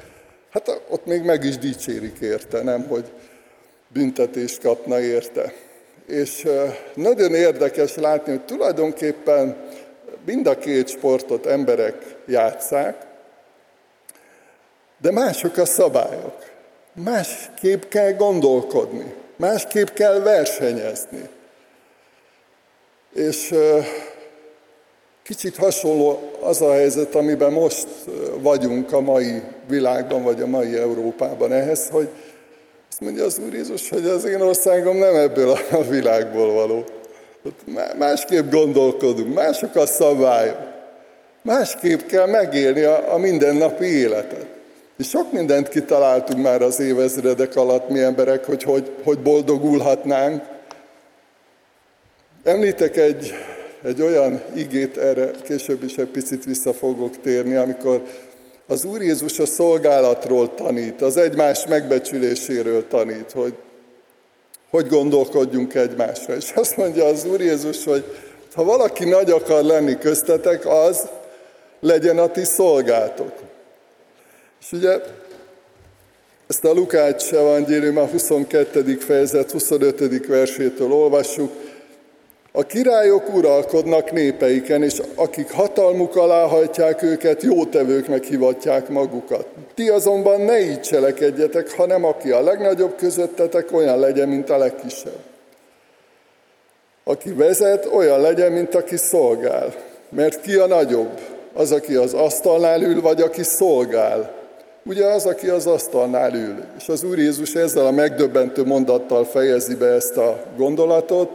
hát 0.50 0.80
ott 0.88 1.06
még 1.06 1.22
meg 1.22 1.44
is 1.44 1.58
dicsérik 1.58 2.18
érte, 2.20 2.62
nem, 2.62 2.86
hogy 2.86 3.04
büntetést 3.88 4.60
kapna 4.60 5.00
érte. 5.00 5.52
És 6.06 6.48
nagyon 6.94 7.34
érdekes 7.34 7.94
látni, 7.94 8.32
hogy 8.32 8.44
tulajdonképpen 8.44 9.56
mind 10.26 10.46
a 10.46 10.58
két 10.58 10.88
sportot 10.88 11.46
emberek 11.46 12.16
játszák, 12.26 13.12
de 15.04 15.10
mások 15.10 15.56
a 15.56 15.64
szabályok. 15.64 16.36
Másképp 16.92 17.82
kell 17.82 18.12
gondolkodni, 18.12 19.14
másképp 19.36 19.88
kell 19.88 20.18
versenyezni. 20.18 21.28
És 23.14 23.54
kicsit 25.22 25.56
hasonló 25.56 26.30
az 26.40 26.62
a 26.62 26.72
helyzet, 26.72 27.14
amiben 27.14 27.52
most 27.52 27.86
vagyunk 28.38 28.92
a 28.92 29.00
mai 29.00 29.42
világban, 29.68 30.22
vagy 30.22 30.40
a 30.40 30.46
mai 30.46 30.76
Európában 30.76 31.52
ehhez, 31.52 31.88
hogy 31.88 32.08
azt 32.90 33.00
mondja 33.00 33.24
az 33.24 33.40
Úr 33.46 33.54
Jézus, 33.54 33.88
hogy 33.88 34.06
az 34.06 34.24
én 34.24 34.40
országom 34.40 34.96
nem 34.96 35.14
ebből 35.14 35.50
a 35.70 35.82
világból 35.90 36.52
való. 36.52 36.84
Másképp 37.98 38.50
gondolkodunk, 38.50 39.34
mások 39.34 39.76
a 39.76 39.86
szabályok. 39.86 40.58
Másképp 41.42 42.00
kell 42.00 42.26
megélni 42.26 42.82
a, 42.82 43.12
a 43.12 43.18
mindennapi 43.18 43.84
életet. 43.84 44.53
És 44.98 45.08
sok 45.08 45.32
mindent 45.32 45.68
kitaláltunk 45.68 46.42
már 46.42 46.62
az 46.62 46.80
évezredek 46.80 47.56
alatt 47.56 47.88
mi 47.88 48.00
emberek, 48.00 48.44
hogy 48.44 48.62
hogy, 48.62 48.90
hogy 49.02 49.18
boldogulhatnánk. 49.18 50.42
Említek 52.42 52.96
egy, 52.96 53.32
egy 53.82 54.02
olyan 54.02 54.42
igét, 54.54 54.96
erre 54.96 55.30
később 55.44 55.82
is 55.82 55.96
egy 55.96 56.08
picit 56.08 56.44
vissza 56.44 56.72
fogok 56.72 57.20
térni, 57.20 57.54
amikor 57.54 58.02
az 58.66 58.84
Úr 58.84 59.02
Jézus 59.02 59.38
a 59.38 59.46
szolgálatról 59.46 60.54
tanít, 60.54 61.02
az 61.02 61.16
egymás 61.16 61.66
megbecsüléséről 61.66 62.88
tanít, 62.88 63.32
hogy 63.32 63.54
hogy 64.70 64.86
gondolkodjunk 64.88 65.74
egymásra. 65.74 66.34
És 66.34 66.52
azt 66.54 66.76
mondja 66.76 67.04
az 67.04 67.24
Úr 67.24 67.40
Jézus, 67.40 67.84
hogy 67.84 68.04
Ha 68.54 68.64
valaki 68.64 69.04
nagy 69.04 69.30
akar 69.30 69.62
lenni 69.62 69.98
köztetek, 69.98 70.66
az 70.66 71.08
legyen 71.80 72.18
a 72.18 72.28
ti 72.28 72.44
szolgátok. 72.44 73.32
És 74.64 74.72
ugye 74.72 75.00
ezt 76.46 76.64
a 76.64 76.72
Lukács 76.72 77.32
evangélium 77.32 77.96
a 77.96 78.06
22. 78.06 78.96
fejezet 78.96 79.50
25. 79.50 80.26
versétől 80.26 80.92
olvassuk. 80.92 81.52
A 82.52 82.62
királyok 82.62 83.34
uralkodnak 83.34 84.12
népeiken, 84.12 84.82
és 84.82 85.02
akik 85.14 85.50
hatalmuk 85.50 86.16
alá 86.16 86.46
hajtják 86.46 87.02
őket, 87.02 87.42
jótevőknek 87.42 88.24
hivatják 88.24 88.88
magukat. 88.88 89.46
Ti 89.74 89.88
azonban 89.88 90.40
ne 90.40 90.60
így 90.60 90.80
cselekedjetek, 90.80 91.72
hanem 91.72 92.04
aki 92.04 92.30
a 92.30 92.42
legnagyobb 92.42 92.96
közöttetek, 92.96 93.72
olyan 93.72 93.98
legyen, 93.98 94.28
mint 94.28 94.50
a 94.50 94.58
legkisebb. 94.58 95.22
Aki 97.04 97.32
vezet, 97.32 97.86
olyan 97.92 98.20
legyen, 98.20 98.52
mint 98.52 98.74
aki 98.74 98.96
szolgál. 98.96 99.74
Mert 100.08 100.40
ki 100.40 100.54
a 100.54 100.66
nagyobb? 100.66 101.20
Az, 101.52 101.72
aki 101.72 101.94
az 101.94 102.14
asztalnál 102.14 102.82
ül, 102.82 103.00
vagy 103.00 103.20
aki 103.20 103.42
szolgál? 103.42 104.42
Ugye 104.86 105.06
az, 105.06 105.26
aki 105.26 105.48
az 105.48 105.66
asztalnál 105.66 106.34
ül. 106.34 106.64
És 106.78 106.88
az 106.88 107.02
Úr 107.02 107.18
Jézus 107.18 107.54
ezzel 107.54 107.86
a 107.86 107.90
megdöbbentő 107.90 108.64
mondattal 108.64 109.24
fejezi 109.24 109.74
be 109.74 109.86
ezt 109.86 110.16
a 110.16 110.44
gondolatot. 110.56 111.30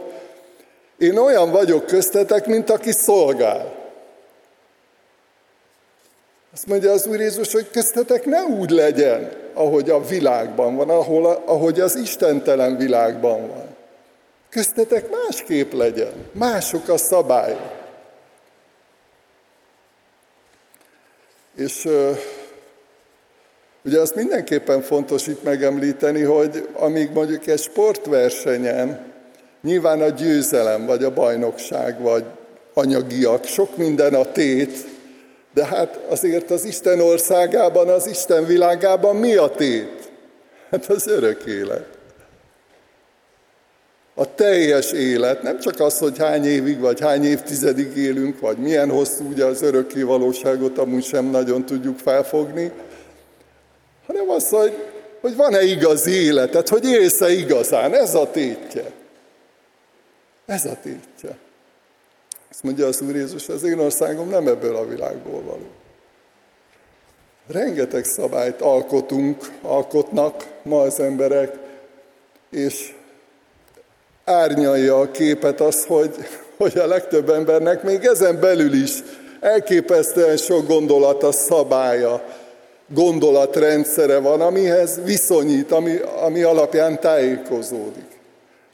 Én 0.98 1.16
olyan 1.16 1.50
vagyok 1.50 1.86
köztetek, 1.86 2.46
mint 2.46 2.70
aki 2.70 2.92
szolgál. 2.92 3.78
Azt 6.52 6.66
mondja 6.66 6.92
az 6.92 7.06
Úr 7.06 7.20
Jézus, 7.20 7.52
hogy 7.52 7.70
köztetek 7.70 8.24
ne 8.24 8.42
úgy 8.42 8.70
legyen, 8.70 9.32
ahogy 9.54 9.90
a 9.90 10.04
világban 10.04 10.76
van, 10.76 10.90
ahol, 10.90 11.42
ahogy 11.46 11.80
az 11.80 11.96
istentelen 11.96 12.76
világban 12.76 13.48
van. 13.48 13.76
Köztetek 14.50 15.10
másképp 15.10 15.72
legyen, 15.72 16.12
mások 16.32 16.88
a 16.88 16.96
szabályok. 16.96 17.78
És 21.56 21.88
Ugye 23.84 24.00
azt 24.00 24.14
mindenképpen 24.14 24.82
fontos 24.82 25.26
itt 25.26 25.42
megemlíteni, 25.42 26.22
hogy 26.22 26.68
amíg 26.72 27.10
mondjuk 27.12 27.46
egy 27.46 27.60
sportversenyen 27.60 29.08
nyilván 29.62 30.00
a 30.00 30.08
győzelem, 30.08 30.86
vagy 30.86 31.04
a 31.04 31.12
bajnokság, 31.12 32.00
vagy 32.00 32.24
anyagiak, 32.74 33.44
sok 33.44 33.76
minden 33.76 34.14
a 34.14 34.32
tét, 34.32 34.86
de 35.54 35.64
hát 35.64 36.00
azért 36.08 36.50
az 36.50 36.64
Isten 36.64 37.00
országában, 37.00 37.88
az 37.88 38.06
Isten 38.06 38.46
világában 38.46 39.16
mi 39.16 39.34
a 39.34 39.48
tét? 39.48 40.10
Hát 40.70 40.86
az 40.86 41.06
örök 41.06 41.44
élet. 41.44 41.86
A 44.14 44.34
teljes 44.34 44.92
élet, 44.92 45.42
nem 45.42 45.58
csak 45.58 45.80
az, 45.80 45.98
hogy 45.98 46.18
hány 46.18 46.44
évig 46.44 46.78
vagy 46.78 47.00
hány 47.00 47.24
évtizedig 47.24 47.96
élünk, 47.96 48.40
vagy 48.40 48.56
milyen 48.56 48.90
hosszú, 48.90 49.28
ugye 49.28 49.44
az 49.44 49.62
örökké 49.62 50.02
valóságot 50.02 50.78
amúgy 50.78 51.04
sem 51.04 51.24
nagyon 51.24 51.64
tudjuk 51.66 51.98
felfogni, 51.98 52.72
hanem 54.10 54.30
az, 54.30 54.48
hogy, 54.48 54.76
hogy 55.20 55.36
van-e 55.36 55.62
igazi 55.62 56.12
életed, 56.12 56.68
hogy 56.68 56.84
élsz-e 56.84 57.32
igazán. 57.32 57.94
Ez 57.94 58.14
a 58.14 58.30
tétje. 58.30 58.90
Ez 60.46 60.64
a 60.64 60.76
tétje. 60.82 61.36
Azt 62.50 62.62
mondja 62.62 62.86
az 62.86 63.00
Úr 63.00 63.14
Jézus, 63.14 63.48
az 63.48 63.62
én 63.62 63.78
országom 63.78 64.28
nem 64.28 64.46
ebből 64.46 64.76
a 64.76 64.86
világból 64.86 65.42
való. 65.42 65.66
Rengeteg 67.46 68.04
szabályt 68.04 68.60
alkotunk, 68.60 69.50
alkotnak 69.62 70.46
ma 70.62 70.80
az 70.80 71.00
emberek, 71.00 71.56
és 72.50 72.94
árnyalja 74.24 75.00
a 75.00 75.10
képet 75.10 75.60
az, 75.60 75.84
hogy, 75.84 76.14
hogy 76.56 76.78
a 76.78 76.86
legtöbb 76.86 77.30
embernek 77.30 77.82
még 77.82 78.04
ezen 78.04 78.40
belül 78.40 78.72
is 78.72 79.02
elképesztően 79.40 80.36
sok 80.36 80.66
gondolata, 80.66 81.32
szabálya, 81.32 82.24
gondolatrendszere 82.94 84.18
van, 84.18 84.40
amihez 84.40 85.00
viszonyít, 85.04 85.72
ami, 85.72 85.96
ami 86.22 86.42
alapján 86.42 87.00
tájékozódik. 87.00 88.18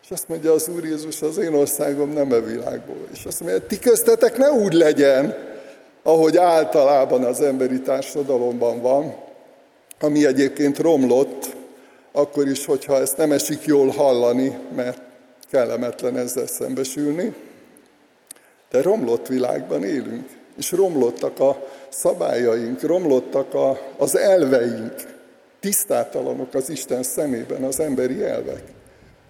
És 0.03 0.11
azt 0.11 0.29
mondja 0.29 0.53
az 0.53 0.69
Úr 0.69 0.85
Jézus, 0.85 1.23
az 1.23 1.39
én 1.39 1.55
országom 1.55 2.13
nem 2.13 2.33
a 2.33 2.41
világból. 2.41 3.07
És 3.13 3.25
azt 3.25 3.41
mondja, 3.41 3.67
ti 3.67 3.79
köztetek 3.79 4.37
ne 4.37 4.51
úgy 4.51 4.73
legyen, 4.73 5.35
ahogy 6.03 6.37
általában 6.37 7.25
az 7.25 7.41
emberi 7.41 7.81
társadalomban 7.81 8.81
van, 8.81 9.15
ami 10.01 10.27
egyébként 10.27 10.79
romlott, 10.79 11.47
akkor 12.13 12.49
is, 12.49 12.65
hogyha 12.65 13.01
ezt 13.01 13.17
nem 13.17 13.33
esik 13.33 13.65
jól 13.65 13.89
hallani, 13.89 14.59
mert 14.75 15.01
kellemetlen 15.51 16.17
ezzel 16.19 16.47
szembesülni. 16.47 17.35
De 18.71 18.83
romlott 18.83 19.27
világban 19.27 19.85
élünk, 19.85 20.29
és 20.59 20.73
romlottak 20.73 21.41
a 21.41 21.69
szabályaink, 21.89 22.81
romlottak 22.81 23.55
a, 23.55 23.79
az 23.97 24.17
elveink, 24.17 24.95
tisztátalanok 25.61 26.55
az 26.55 26.71
Isten 26.71 27.03
szemében 27.03 27.63
az 27.63 27.81
emberi 27.81 28.25
elvek, 28.25 28.63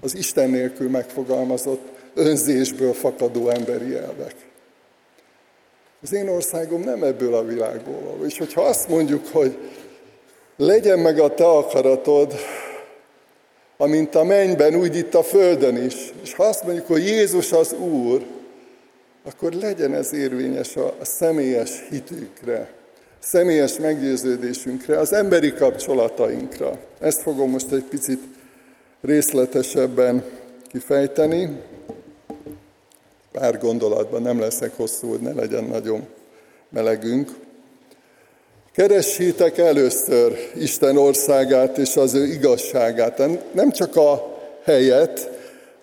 az 0.01 0.15
Isten 0.15 0.51
nélkül 0.51 0.91
megfogalmazott 0.91 1.89
önzésből 2.15 2.93
fakadó 2.93 3.49
emberi 3.49 3.95
elvek. 3.95 4.35
Az 6.03 6.13
én 6.13 6.29
országom 6.29 6.81
nem 6.81 7.03
ebből 7.03 7.35
a 7.35 7.45
világból 7.45 8.01
való. 8.01 8.25
És 8.25 8.39
hogyha 8.39 8.63
azt 8.63 8.89
mondjuk, 8.89 9.27
hogy 9.33 9.59
legyen 10.57 10.99
meg 10.99 11.19
a 11.19 11.35
te 11.35 11.47
akaratod, 11.47 12.35
amint 13.77 14.15
a 14.15 14.25
mennyben, 14.25 14.75
úgy 14.75 14.97
itt 14.97 15.15
a 15.15 15.23
földön 15.23 15.85
is. 15.85 16.13
És 16.23 16.35
ha 16.35 16.45
azt 16.45 16.65
mondjuk, 16.65 16.87
hogy 16.87 17.07
Jézus 17.07 17.53
az 17.53 17.73
Úr, 17.73 18.23
akkor 19.27 19.53
legyen 19.53 19.95
ez 19.95 20.13
érvényes 20.13 20.77
a, 20.77 20.95
személyes 21.03 21.87
hitünkre, 21.91 22.71
személyes 23.19 23.79
meggyőződésünkre, 23.79 24.99
az 24.99 25.13
emberi 25.13 25.53
kapcsolatainkra. 25.53 26.79
Ezt 27.01 27.23
fogom 27.23 27.51
most 27.51 27.73
egy 27.73 27.85
picit 27.85 28.21
részletesebben 29.01 30.25
kifejteni. 30.69 31.61
Pár 33.33 33.59
gondolatban 33.59 34.23
nem 34.23 34.41
leszek 34.41 34.77
hosszú, 34.77 35.09
hogy 35.09 35.21
ne 35.21 35.33
legyen 35.33 35.65
nagyon 35.65 36.07
melegünk. 36.69 37.31
Keressétek 38.73 39.59
először 39.59 40.51
Isten 40.59 40.97
országát 40.97 41.79
és 41.79 41.97
az 41.97 42.15
ő 42.15 42.25
igazságát. 42.25 43.23
Nem 43.53 43.71
csak 43.71 43.97
a 43.97 44.39
helyet, 44.65 45.36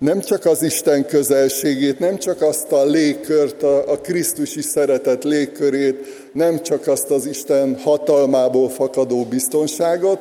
nem 0.04 0.20
csak 0.20 0.46
az 0.46 0.62
Isten 0.62 1.06
közelségét, 1.06 2.00
nem 2.00 2.18
csak 2.18 2.42
azt 2.42 2.72
a 2.72 2.86
légkört, 2.86 3.64
a, 3.64 3.92
a 3.92 3.98
Krisztusi 3.98 4.62
szeretet 4.62 5.24
légkörét, 5.24 6.30
nem 6.34 6.62
csak 6.62 6.88
azt 6.88 7.10
az 7.10 7.26
Isten 7.26 7.80
hatalmából 7.80 8.70
fakadó 8.70 9.26
biztonságot, 9.26 10.20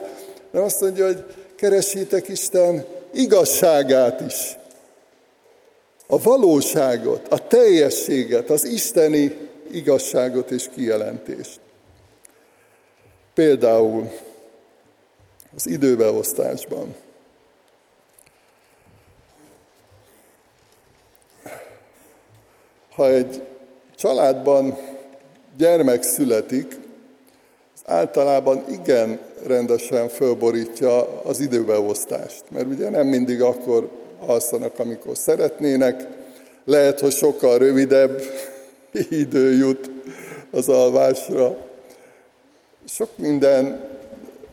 hanem 0.51 0.66
azt 0.66 0.81
mondja, 0.81 1.07
hogy 1.07 1.25
keressétek 1.57 2.29
Isten 2.29 2.85
igazságát 3.12 4.21
is. 4.21 4.59
A 6.07 6.18
valóságot, 6.18 7.29
a 7.29 7.47
teljességet, 7.47 8.51
az 8.51 8.64
isteni 8.64 9.37
igazságot 9.71 10.51
és 10.51 10.68
kijelentést. 10.75 11.61
Például 13.35 14.11
az 15.57 15.66
időbeosztásban. 15.66 16.95
Ha 22.94 23.09
egy 23.09 23.42
családban 23.96 24.78
gyermek 25.57 26.02
születik, 26.02 26.78
az 27.74 27.83
általában 27.85 28.64
igen 28.68 29.18
rendesen 29.46 30.09
fölborítja 30.09 31.22
az 31.22 31.40
időbeosztást, 31.40 32.44
mert 32.50 32.66
ugye 32.66 32.90
nem 32.90 33.07
mindig 33.07 33.42
akkor 33.42 33.88
alszanak, 34.26 34.78
amikor 34.78 35.16
szeretnének, 35.16 36.07
lehet, 36.64 37.00
hogy 37.00 37.12
sokkal 37.12 37.59
rövidebb 37.59 38.22
idő 39.24 39.52
jut 39.52 39.90
az 40.50 40.68
alvásra. 40.68 41.57
Sok 42.88 43.09
minden 43.16 43.90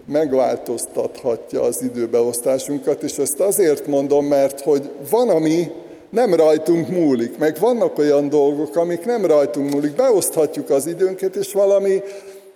megváltoztathatja 0.06 1.62
az 1.62 1.82
időbeosztásunkat, 1.82 3.04
és 3.04 3.18
ezt 3.18 3.40
azért 3.40 3.88
mondom, 3.88 4.26
mert 4.26 4.62
hogy 4.62 4.90
van, 5.10 5.30
ami 5.30 5.72
nem 6.10 6.34
rajtunk 6.34 6.90
múlik, 6.90 7.38
meg 7.38 7.58
vannak 7.60 7.98
olyan 7.98 8.30
dolgok, 8.30 8.76
amik 8.76 9.06
nem 9.06 9.26
rajtunk 9.26 9.74
múlik. 9.74 9.96
Beoszthatjuk 9.96 10.70
az 10.70 10.86
időnket, 10.86 11.36
és 11.36 11.54
valami 11.54 12.02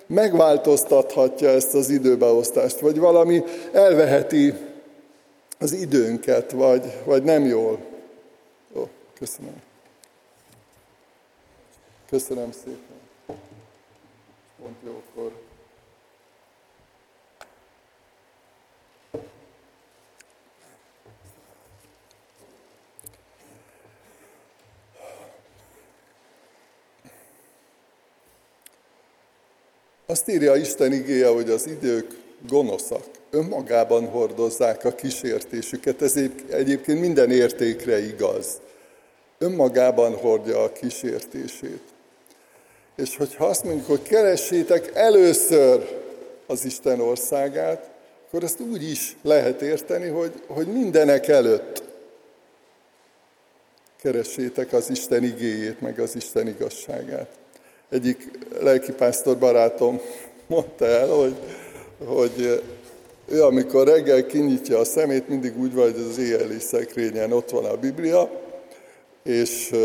megváltoztathatja 0.08 1.50
ezt 1.50 1.74
az 1.74 1.90
időbeosztást, 1.90 2.80
vagy 2.80 3.00
valami 3.00 3.44
elveheti 3.72 4.54
az 5.60 5.74
időnket, 5.74 6.52
vagy, 6.52 7.00
vagy 7.06 7.24
nem 7.24 7.46
jól. 7.46 7.80
Ó, 8.76 8.88
köszönöm. 9.20 9.62
Köszönöm 12.10 12.52
szépen. 12.52 13.38
Pont 14.62 14.76
jókor. 14.86 15.43
Azt 30.14 30.30
írja 30.30 30.56
Isten 30.56 30.92
igéje, 30.92 31.28
hogy 31.28 31.50
az 31.50 31.68
idők 31.68 32.18
gonoszak, 32.48 33.04
önmagában 33.30 34.06
hordozzák 34.06 34.86
a 34.86 34.96
kísértésüket, 34.96 36.02
ez 36.02 36.16
egyébként 36.50 37.00
minden 37.00 37.32
értékre 37.32 38.06
igaz. 38.06 38.62
Önmagában 39.38 40.16
hordja 40.16 40.64
a 40.64 40.72
kísértését. 40.72 41.82
És 42.96 43.18
hogyha 43.18 43.46
azt 43.46 43.64
mondjuk, 43.64 43.88
hogy 43.88 44.02
keressétek 44.02 44.92
először 44.94 46.02
az 46.48 46.66
Isten 46.66 47.00
országát, 47.00 47.90
akkor 48.28 48.44
ezt 48.44 48.60
úgy 48.60 48.84
is 48.84 49.16
lehet 49.22 49.62
érteni, 49.62 50.08
hogy, 50.08 50.32
hogy 50.48 50.68
mindenek 50.68 51.28
előtt 51.28 51.84
keressétek 54.02 54.74
az 54.74 54.90
Isten 54.90 55.24
igéjét, 55.24 55.82
meg 55.82 56.00
az 56.00 56.16
Isten 56.16 56.48
igazságát. 56.48 57.42
Egyik 57.94 58.30
lelkipásztor 58.60 59.38
barátom 59.38 60.00
mondta 60.48 60.86
el, 60.86 61.08
hogy, 61.08 61.36
hogy 62.06 62.62
ő 63.28 63.44
amikor 63.44 63.88
reggel 63.88 64.26
kinyitja 64.26 64.80
a 64.80 64.84
szemét, 64.84 65.28
mindig 65.28 65.60
úgy 65.60 65.74
van, 65.74 65.92
hogy 65.92 66.06
az 66.10 66.18
éjjeli 66.18 66.60
szekrényen 66.60 67.32
ott 67.32 67.50
van 67.50 67.66
a 67.66 67.78
Biblia, 67.78 68.30
és 69.24 69.76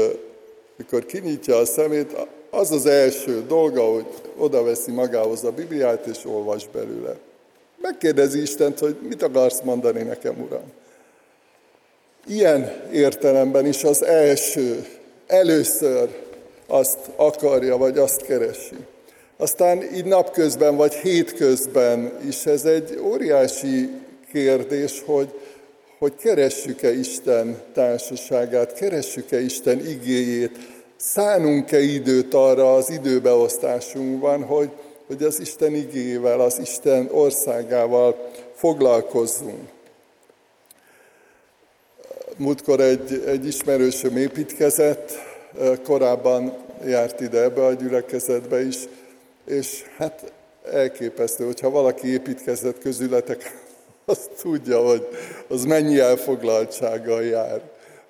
mikor 0.76 1.06
kinyitja 1.06 1.56
a 1.56 1.64
szemét, 1.64 2.16
az 2.50 2.70
az 2.70 2.86
első 2.86 3.44
dolga, 3.46 3.82
hogy 3.82 4.06
oda 4.36 4.62
veszi 4.62 4.90
magához 4.90 5.44
a 5.44 5.52
Bibliát, 5.52 6.06
és 6.06 6.24
olvas 6.24 6.68
belőle. 6.72 7.16
Megkérdezi 7.80 8.40
Istent, 8.40 8.78
hogy 8.78 8.96
mit 9.08 9.22
akarsz 9.22 9.60
mondani 9.60 10.02
nekem, 10.02 10.40
Uram. 10.40 10.72
Ilyen 12.26 12.82
értelemben 12.92 13.66
is 13.66 13.84
az 13.84 14.04
első, 14.04 14.86
először 15.26 16.26
azt 16.68 16.98
akarja, 17.16 17.76
vagy 17.76 17.98
azt 17.98 18.22
keresi. 18.22 18.76
Aztán 19.36 19.82
így 19.94 20.04
napközben, 20.04 20.76
vagy 20.76 20.94
hétközben 20.94 22.18
is 22.28 22.46
ez 22.46 22.64
egy 22.64 22.98
óriási 23.02 23.90
kérdés, 24.32 25.02
hogy, 25.06 25.28
hogy 25.98 26.14
keressük-e 26.14 26.92
Isten 26.92 27.62
társaságát, 27.72 28.72
keressük-e 28.72 29.40
Isten 29.40 29.86
igéjét, 29.86 30.58
szánunk-e 30.96 31.80
időt 31.80 32.34
arra 32.34 32.74
az 32.74 32.90
időbeosztásunkban, 32.90 34.42
hogy, 34.42 34.70
hogy 35.06 35.22
az 35.22 35.40
Isten 35.40 35.74
igével, 35.74 36.40
az 36.40 36.58
Isten 36.58 37.08
országával 37.10 38.30
foglalkozzunk. 38.54 39.68
Múltkor 42.36 42.80
egy, 42.80 43.22
egy 43.26 43.46
ismerősöm 43.46 44.16
építkezett, 44.16 45.27
korábban 45.84 46.56
járt 46.84 47.20
ide 47.20 47.42
ebbe 47.42 47.64
a 47.64 47.72
gyülekezetbe 47.72 48.66
is, 48.66 48.76
és 49.44 49.84
hát 49.96 50.32
elképesztő, 50.72 51.44
hogyha 51.44 51.70
valaki 51.70 52.08
építkezett 52.12 52.78
közületek, 52.78 53.66
azt 54.04 54.30
tudja, 54.40 54.86
hogy 54.86 55.08
az 55.48 55.64
mennyi 55.64 55.98
elfoglaltsággal 55.98 57.24
jár. 57.24 57.60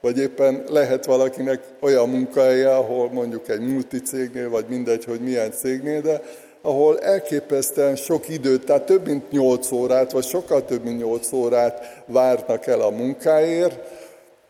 Vagy 0.01 0.19
éppen 0.19 0.65
lehet 0.69 1.05
valakinek 1.05 1.63
olyan 1.81 2.09
munkahelye, 2.09 2.77
ahol 2.77 3.11
mondjuk 3.13 3.49
egy 3.49 3.61
multicégnél, 3.61 4.51
vagy 4.51 4.65
mindegy, 4.69 5.05
hogy 5.05 5.21
milyen 5.21 5.53
cégnél, 5.53 6.01
de 6.01 6.23
ahol 6.63 7.01
elképesztően 7.01 7.97
sok 7.97 8.29
időt, 8.29 8.65
tehát 8.65 8.87
több 8.87 9.07
mint 9.07 9.31
8 9.31 9.71
órát, 9.73 10.13
vagy 10.13 10.25
sokkal 10.25 10.65
több 10.65 10.85
mint 10.85 10.99
8 10.99 11.33
órát 11.33 12.03
várnak 12.07 12.67
el 12.67 12.81
a 12.81 12.91
munkáért, 12.91 13.79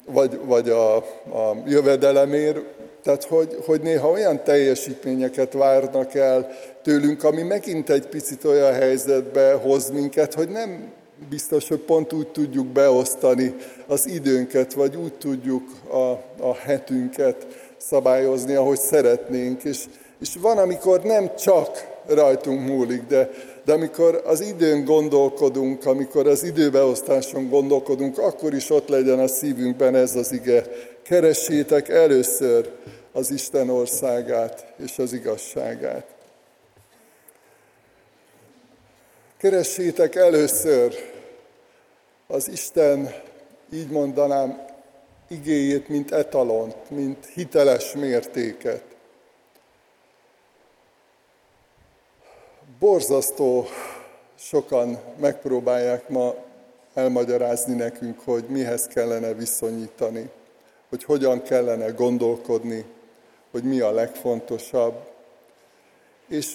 vagy, 0.05 0.39
vagy 0.45 0.69
a, 0.69 0.97
a 0.97 1.57
jövedelemért, 1.67 2.59
tehát 3.09 3.25
hogy, 3.25 3.57
hogy 3.67 3.81
néha 3.81 4.11
olyan 4.11 4.43
teljesítményeket 4.45 5.53
várnak 5.53 6.15
el 6.15 6.51
tőlünk, 6.83 7.25
ami 7.25 7.43
megint 7.43 7.91
egy 7.91 8.07
picit 8.07 8.45
olyan 8.45 8.73
helyzetbe 8.73 9.53
hoz 9.53 9.91
minket, 9.91 10.35
hogy 10.35 10.49
nem 10.49 10.93
biztos, 11.29 11.69
hogy 11.69 11.79
pont 11.79 12.13
úgy 12.13 12.29
tudjuk 12.29 12.67
beosztani 12.67 13.55
az 13.87 14.07
időnket, 14.07 14.73
vagy 14.73 14.97
úgy 14.97 15.13
tudjuk 15.13 15.63
a, 15.91 16.11
a 16.49 16.55
hetünket 16.65 17.47
szabályozni, 17.77 18.55
ahogy 18.55 18.79
szeretnénk. 18.79 19.65
És, 19.65 19.85
és 20.21 20.37
van, 20.41 20.59
amikor 20.59 21.03
nem 21.03 21.37
csak 21.37 21.87
rajtunk 22.07 22.67
múlik, 22.67 23.03
de, 23.07 23.31
de 23.65 23.73
amikor 23.73 24.23
az 24.27 24.41
időn 24.41 24.85
gondolkodunk, 24.85 25.87
amikor 25.87 26.27
az 26.27 26.45
időbeosztáson 26.45 27.49
gondolkodunk, 27.49 28.19
akkor 28.19 28.55
is 28.55 28.71
ott 28.71 28.89
legyen 28.89 29.19
a 29.19 29.29
szívünkben 29.29 29.95
ez 29.95 30.17
az 30.17 30.33
ige. 30.33 30.65
Keressétek 31.03 31.89
először 31.89 32.71
az 33.19 33.31
Isten 33.31 33.69
országát 33.69 34.73
és 34.77 34.99
az 34.99 35.13
igazságát. 35.13 36.15
Keressétek 39.37 40.15
először 40.15 40.95
az 42.27 42.49
Isten, 42.49 43.15
így 43.73 43.89
mondanám, 43.91 44.67
igéjét, 45.29 45.89
mint 45.89 46.13
etalont, 46.13 46.91
mint 46.91 47.27
hiteles 47.27 47.93
mértéket. 47.93 48.85
Borzasztó 52.79 53.67
sokan 54.35 54.99
megpróbálják 55.21 56.09
ma 56.09 56.35
elmagyarázni 56.95 57.75
nekünk, 57.75 58.21
hogy 58.21 58.45
mihez 58.49 58.87
kellene 58.87 59.35
viszonyítani, 59.35 60.31
hogy 60.89 61.05
hogyan 61.05 61.43
kellene 61.43 61.91
gondolkodni, 61.91 62.97
hogy 63.51 63.63
mi 63.63 63.81
a 63.81 63.91
legfontosabb. 63.91 64.95
És 66.29 66.55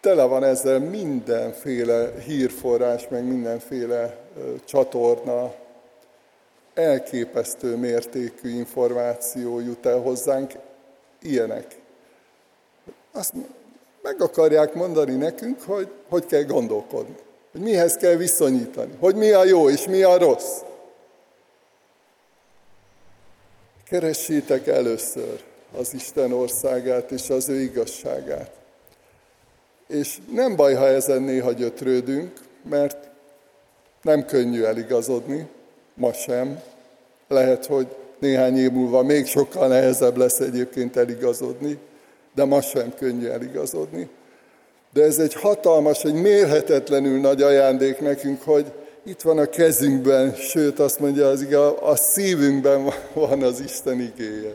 tele 0.00 0.24
van 0.24 0.44
ezzel 0.44 0.78
mindenféle 0.78 2.12
hírforrás, 2.26 3.08
meg 3.08 3.24
mindenféle 3.24 4.16
csatorna, 4.64 5.54
elképesztő 6.74 7.76
mértékű 7.76 8.48
információ 8.48 9.60
jut 9.60 9.86
el 9.86 9.98
hozzánk, 9.98 10.52
ilyenek. 11.22 11.78
Azt 13.12 13.32
meg 14.02 14.20
akarják 14.20 14.74
mondani 14.74 15.14
nekünk, 15.14 15.62
hogy 15.62 15.88
hogy 16.08 16.26
kell 16.26 16.42
gondolkodni, 16.42 17.16
hogy 17.52 17.60
mihez 17.60 17.96
kell 17.96 18.14
viszonyítani, 18.14 18.92
hogy 19.00 19.14
mi 19.14 19.30
a 19.30 19.44
jó 19.44 19.70
és 19.70 19.86
mi 19.86 20.02
a 20.02 20.18
rossz. 20.18 20.60
Keressétek 23.90 24.66
először 24.66 25.40
az 25.78 25.94
Isten 25.94 26.32
országát 26.32 27.10
és 27.10 27.30
az 27.30 27.48
ő 27.48 27.60
igazságát. 27.60 28.50
És 29.88 30.18
nem 30.32 30.56
baj, 30.56 30.74
ha 30.74 30.86
ezen 30.86 31.22
néha 31.22 31.52
gyötrődünk, 31.52 32.32
mert 32.68 33.08
nem 34.02 34.24
könnyű 34.24 34.62
eligazodni, 34.62 35.48
ma 35.94 36.12
sem. 36.12 36.60
Lehet, 37.28 37.66
hogy 37.66 37.86
néhány 38.18 38.56
év 38.56 38.70
múlva 38.70 39.02
még 39.02 39.26
sokkal 39.26 39.68
nehezebb 39.68 40.16
lesz 40.16 40.40
egyébként 40.40 40.96
eligazodni, 40.96 41.78
de 42.34 42.44
ma 42.44 42.60
sem 42.60 42.94
könnyű 42.94 43.26
eligazodni. 43.26 44.08
De 44.92 45.02
ez 45.02 45.18
egy 45.18 45.34
hatalmas, 45.34 46.04
egy 46.04 46.14
mérhetetlenül 46.14 47.20
nagy 47.20 47.42
ajándék 47.42 48.00
nekünk, 48.00 48.42
hogy 48.42 48.72
itt 49.04 49.20
van 49.20 49.38
a 49.38 49.46
kezünkben, 49.46 50.34
sőt 50.34 50.78
azt 50.78 51.00
mondja 51.00 51.28
az 51.28 51.42
igaz, 51.42 51.72
a 51.80 51.96
szívünkben 51.96 52.92
van 53.12 53.42
az 53.42 53.60
Isten 53.60 54.00
igéje. 54.00 54.54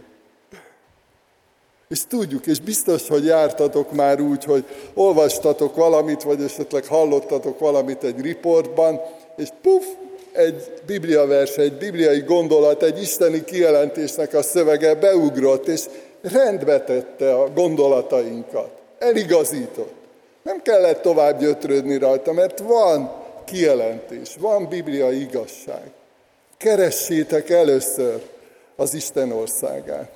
És 1.88 2.06
tudjuk, 2.08 2.46
és 2.46 2.60
biztos, 2.60 3.08
hogy 3.08 3.26
jártatok 3.26 3.92
már 3.92 4.22
úgy, 4.22 4.44
hogy 4.44 4.66
olvastatok 4.94 5.76
valamit, 5.76 6.24
vagy 6.24 6.42
esetleg 6.42 6.86
hallottatok 6.86 7.60
valamit 7.60 8.04
egy 8.04 8.22
riportban, 8.22 9.02
és 9.38 9.50
puf, 9.62 9.86
egy 10.32 10.72
bibliavers, 10.86 11.56
egy 11.56 11.74
bibliai 11.74 12.20
gondolat, 12.20 12.84
egy 12.84 13.02
isteni 13.02 13.44
kijelentésnek 13.44 14.34
a 14.34 14.42
szövege 14.42 14.96
beugrott, 14.96 15.68
és 15.68 15.82
rendbe 16.22 16.82
tette 16.82 17.34
a 17.34 17.50
gondolatainkat, 17.50 18.70
eligazított. 19.00 19.94
Nem 20.44 20.62
kellett 20.62 21.02
tovább 21.02 21.40
gyötrődni 21.40 21.98
rajta, 21.98 22.34
mert 22.34 22.60
van 22.60 23.25
kijelentés, 23.46 24.36
van 24.40 24.68
bibliai 24.68 25.22
igazság. 25.22 25.92
Keressétek 26.58 27.50
először 27.50 28.22
az 28.76 28.94
Isten 28.94 29.32
országát. 29.32 30.10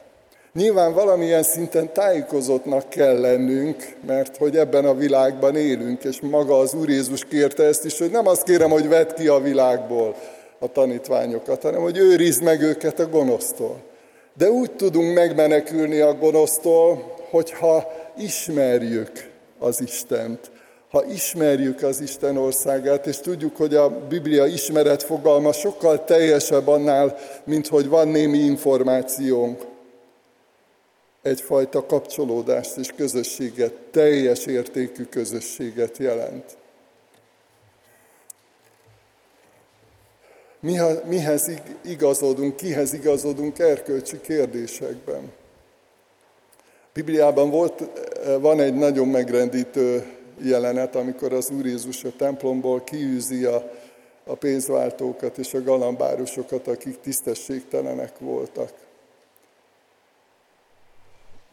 Nyilván 0.53 0.93
valamilyen 0.93 1.43
szinten 1.43 1.93
tájékozottnak 1.93 2.89
kell 2.89 3.19
lennünk, 3.19 3.95
mert 4.07 4.37
hogy 4.37 4.57
ebben 4.57 4.85
a 4.85 4.93
világban 4.93 5.55
élünk, 5.55 6.03
és 6.03 6.19
maga 6.21 6.59
az 6.59 6.73
Úr 6.73 6.89
Jézus 6.89 7.25
kérte 7.25 7.63
ezt 7.63 7.85
is, 7.85 7.99
hogy 7.99 8.11
nem 8.11 8.27
azt 8.27 8.43
kérem, 8.43 8.69
hogy 8.69 8.87
vedd 8.87 9.13
ki 9.15 9.27
a 9.27 9.39
világból 9.39 10.15
a 10.59 10.71
tanítványokat, 10.71 11.61
hanem 11.61 11.81
hogy 11.81 11.97
őrizd 11.97 12.43
meg 12.43 12.61
őket 12.61 12.99
a 12.99 13.09
gonosztól. 13.09 13.81
De 14.37 14.49
úgy 14.49 14.71
tudunk 14.71 15.13
megmenekülni 15.13 15.99
a 15.99 16.13
gonosztól, 16.13 17.15
hogyha 17.29 17.91
ismerjük 18.17 19.11
az 19.59 19.81
Istent, 19.81 20.51
ha 20.89 21.05
ismerjük 21.05 21.81
az 21.81 22.01
Isten 22.01 22.37
országát, 22.37 23.07
és 23.07 23.17
tudjuk, 23.17 23.55
hogy 23.55 23.75
a 23.75 23.89
Biblia 23.89 24.45
ismeret 24.45 25.03
fogalma 25.03 25.51
sokkal 25.51 26.03
teljesebb 26.03 26.67
annál, 26.67 27.17
mint 27.43 27.67
hogy 27.67 27.87
van 27.87 28.07
némi 28.07 28.37
információnk. 28.37 29.67
egyfajta 31.21 31.85
kapcsolódást 31.85 32.77
és 32.77 32.91
közösséget, 32.95 33.73
teljes 33.73 34.45
értékű 34.45 35.03
közösséget 35.03 35.97
jelent. 35.97 36.57
Mihez 41.05 41.51
igazodunk, 41.81 42.55
kihez 42.55 42.93
igazodunk 42.93 43.59
erkölcsi 43.59 44.21
kérdésekben? 44.21 45.31
Bibliában 46.93 47.49
volt, 47.49 47.83
van 48.39 48.59
egy 48.59 48.73
nagyon 48.73 49.07
megrendítő 49.07 50.18
jelenet, 50.41 50.95
amikor 50.95 51.33
az 51.33 51.49
Úr 51.49 51.65
Jézus 51.65 52.03
a 52.03 52.15
templomból 52.17 52.83
kiűzi 52.83 53.45
a, 53.45 53.71
a 54.23 54.35
pénzváltókat 54.35 55.37
és 55.37 55.53
a 55.53 55.63
galambárusokat, 55.63 56.67
akik 56.67 56.99
tisztességtelenek 56.99 58.19
voltak. 58.19 58.71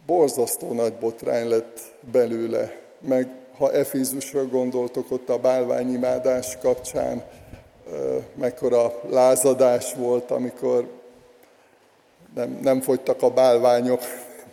Borzasztó 0.07 0.72
nagy 0.72 0.94
botrány 0.94 1.49
lett 1.49 1.81
belőle, 2.12 2.81
meg 3.01 3.29
ha 3.59 3.72
Efézusra 3.72 4.46
gondoltok, 4.46 5.11
ott 5.11 5.29
a 5.29 5.38
bálványimádás 5.38 6.59
kapcsán, 6.62 7.25
mekkora 8.35 9.01
lázadás 9.09 9.94
volt, 9.94 10.31
amikor 10.31 10.88
nem, 12.35 12.59
nem 12.62 12.81
fogytak 12.81 13.22
a 13.22 13.31
bálványok, 13.31 14.01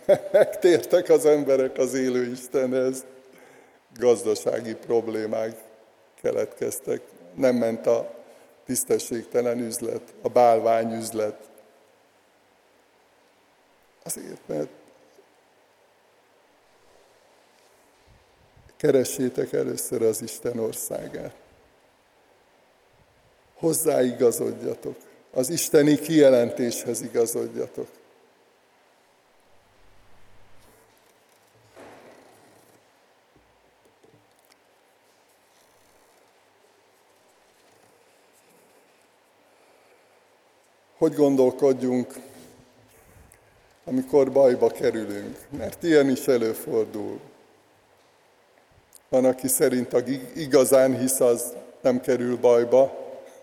megtértek 0.32 1.08
az 1.08 1.26
emberek 1.26 1.78
az 1.78 1.94
élő 1.94 2.30
Istenhez, 2.30 3.04
gazdasági 3.98 4.74
problémák 4.74 5.62
keletkeztek, 6.22 7.00
nem 7.34 7.56
ment 7.56 7.86
a 7.86 8.14
tisztességtelen 8.64 9.58
üzlet, 9.58 10.14
a 10.22 10.28
bálvány 10.28 10.92
üzlet. 10.92 11.50
Azért, 14.02 14.40
mert 14.46 14.68
keressétek 18.76 19.52
először 19.52 20.02
az 20.02 20.22
Isten 20.22 20.58
országát. 20.58 21.34
Hozzáigazodjatok, 23.54 24.96
az 25.30 25.50
isteni 25.50 25.98
kijelentéshez 25.98 27.02
igazodjatok. 27.02 27.88
Hogy 41.04 41.14
gondolkodjunk, 41.14 42.14
amikor 43.84 44.32
bajba 44.32 44.68
kerülünk, 44.68 45.36
mert 45.58 45.82
ilyen 45.82 46.10
is 46.10 46.26
előfordul. 46.26 47.20
Van, 49.08 49.24
aki 49.24 49.48
szerint 49.48 49.92
a 49.92 49.98
igazán 50.34 50.98
hisz, 50.98 51.20
az 51.20 51.52
nem 51.80 52.00
kerül 52.00 52.36
bajba. 52.36 52.98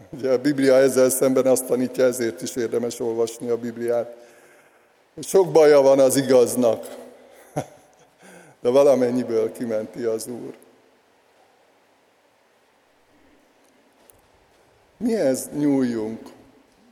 Ugye 0.09 0.31
a 0.31 0.41
Biblia 0.41 0.75
ezzel 0.75 1.09
szemben 1.09 1.45
azt 1.45 1.65
tanítja, 1.65 2.05
ezért 2.05 2.41
is 2.41 2.55
érdemes 2.55 2.99
olvasni 2.99 3.49
a 3.49 3.57
Bibliát. 3.57 4.15
Sok 5.19 5.51
baja 5.51 5.81
van 5.81 5.99
az 5.99 6.15
igaznak, 6.15 6.95
de 8.61 8.69
valamennyiből 8.69 9.51
kimenti 9.51 10.03
az 10.03 10.27
Úr. 10.27 10.57
Mihez 14.97 15.49
nyúljunk? 15.57 16.39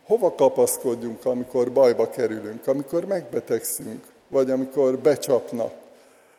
Hova 0.09 0.33
kapaszkodjunk, 0.35 1.25
amikor 1.25 1.71
bajba 1.71 2.09
kerülünk, 2.09 2.67
amikor 2.67 3.05
megbetegszünk, 3.05 4.03
vagy 4.27 4.51
amikor 4.51 4.97
becsapnak, 4.97 5.71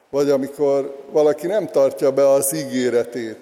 vagy 0.09 0.31
amikor 0.31 0.97
valaki 1.11 1.47
nem 1.47 1.67
tartja 1.67 2.13
be 2.13 2.29
az 2.29 2.55
ígéretét, 2.55 3.39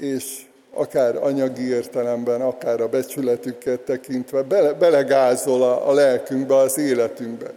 és 0.00 0.46
akár 0.72 1.16
anyagi 1.16 1.68
értelemben, 1.68 2.40
akár 2.40 2.80
a 2.80 2.88
becsületüket 2.88 3.80
tekintve 3.80 4.42
bele, 4.42 4.72
belegázol 4.72 5.62
a, 5.62 5.88
a 5.88 5.92
lelkünkbe, 5.92 6.56
az 6.56 6.78
életünkbe, 6.78 7.52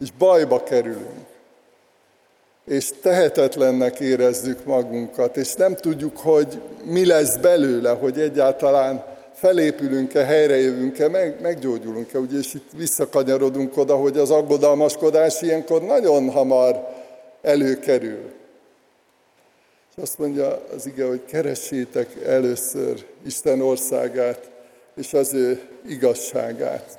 és 0.00 0.12
bajba 0.18 0.62
kerülünk. 0.62 1.26
És 2.64 2.90
tehetetlennek 3.02 4.00
érezzük 4.00 4.64
magunkat, 4.64 5.36
és 5.36 5.54
nem 5.54 5.74
tudjuk, 5.74 6.18
hogy 6.18 6.60
mi 6.84 7.06
lesz 7.06 7.36
belőle, 7.36 7.90
hogy 7.90 8.20
egyáltalán 8.20 9.14
felépülünk-e, 9.36 10.24
helyrejövünk-e, 10.24 11.08
meg, 11.08 11.40
meggyógyulunk-e. 11.40 12.18
Ugye, 12.18 12.38
és 12.38 12.54
itt 12.54 12.70
visszakanyarodunk 12.76 13.76
oda, 13.76 13.96
hogy 13.96 14.18
az 14.18 14.30
aggodalmaskodás 14.30 15.42
ilyenkor 15.42 15.82
nagyon 15.82 16.30
hamar 16.30 16.88
előkerül. 17.42 18.32
És 19.96 20.02
azt 20.02 20.18
mondja 20.18 20.66
az 20.74 20.86
ige, 20.86 21.06
hogy 21.06 21.24
keressétek 21.24 22.24
először 22.24 23.06
Isten 23.26 23.60
országát 23.60 24.50
és 24.96 25.14
az 25.14 25.34
ő 25.34 25.60
igazságát. 25.88 26.98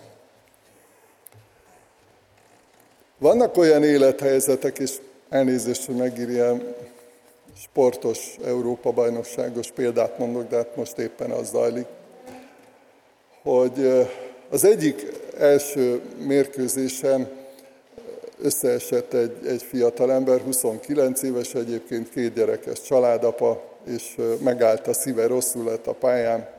Vannak 3.18 3.58
olyan 3.58 3.84
élethelyzetek, 3.84 4.80
és 4.80 4.92
elnézést, 5.30 5.86
hogy 5.86 5.96
megírjam, 5.96 6.62
sportos 7.62 8.38
Európa-bajnokságos 8.46 9.72
példát 9.72 10.18
mondok, 10.18 10.50
de 10.50 10.56
hát 10.56 10.76
most 10.76 10.98
éppen 10.98 11.32
az 11.32 11.50
zajlik, 11.50 11.86
hogy 13.48 14.08
az 14.50 14.64
egyik 14.64 15.06
első 15.38 16.02
mérkőzésen 16.18 17.28
összeesett 18.42 19.14
egy, 19.14 19.46
egy 19.48 19.64
fiatalember, 19.64 20.42
29 20.42 21.22
éves 21.22 21.54
egyébként, 21.54 22.10
két 22.10 22.34
gyerekes 22.34 22.82
családapa, 22.82 23.64
és 23.86 24.16
megállt 24.44 24.88
a 24.88 24.94
szíve, 24.94 25.28
rosszul 25.28 25.64
lett 25.64 25.88
a 25.88 25.94
pályán. 25.94 26.50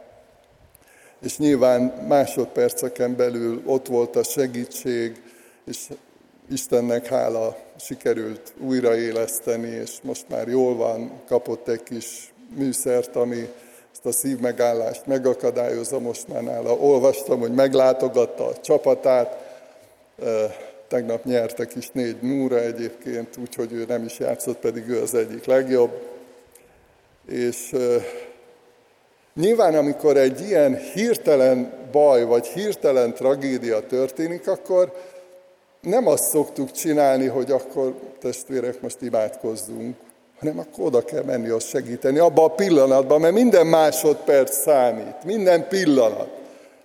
És 1.22 1.38
nyilván 1.38 1.82
másodperceken 2.08 3.16
belül 3.16 3.62
ott 3.66 3.86
volt 3.86 4.16
a 4.16 4.22
segítség, 4.22 5.22
és 5.66 5.88
Istennek 6.50 7.06
hála 7.06 7.56
sikerült 7.80 8.54
újraéleszteni, 8.60 9.68
és 9.68 9.90
most 10.02 10.24
már 10.28 10.48
jól 10.48 10.76
van, 10.76 11.20
kapott 11.26 11.68
egy 11.68 11.82
kis 11.82 12.32
műszert, 12.56 13.16
ami 13.16 13.48
ezt 13.98 14.16
a 14.16 14.20
szívmegállást 14.20 15.06
megakadályozza 15.06 15.98
most 15.98 16.28
már 16.28 16.42
nála. 16.42 16.72
Olvastam, 16.72 17.40
hogy 17.40 17.54
meglátogatta 17.54 18.46
a 18.46 18.60
csapatát, 18.60 19.36
tegnap 20.88 21.24
nyertek 21.24 21.74
is 21.74 21.90
négy 21.90 22.16
núra 22.20 22.60
egyébként, 22.60 23.36
úgyhogy 23.36 23.72
ő 23.72 23.84
nem 23.88 24.04
is 24.04 24.18
játszott, 24.18 24.56
pedig 24.58 24.88
ő 24.88 25.02
az 25.02 25.14
egyik 25.14 25.44
legjobb. 25.44 25.90
És 27.28 27.76
nyilván, 29.34 29.74
amikor 29.74 30.16
egy 30.16 30.40
ilyen 30.40 30.76
hirtelen 30.76 31.72
baj, 31.92 32.24
vagy 32.24 32.46
hirtelen 32.46 33.14
tragédia 33.14 33.86
történik, 33.86 34.48
akkor 34.48 34.92
nem 35.80 36.06
azt 36.06 36.28
szoktuk 36.28 36.70
csinálni, 36.70 37.26
hogy 37.26 37.50
akkor 37.50 37.94
testvérek, 38.20 38.80
most 38.80 39.00
imádkozzunk, 39.00 39.96
hanem 40.38 40.58
akkor 40.58 40.84
oda 40.84 41.04
kell 41.04 41.22
menni, 41.22 41.48
azt 41.48 41.68
segíteni, 41.68 42.18
abban 42.18 42.44
a 42.44 42.54
pillanatban, 42.54 43.20
mert 43.20 43.34
minden 43.34 43.66
másodperc 43.66 44.56
számít, 44.56 45.24
minden 45.24 45.68
pillanat 45.68 46.28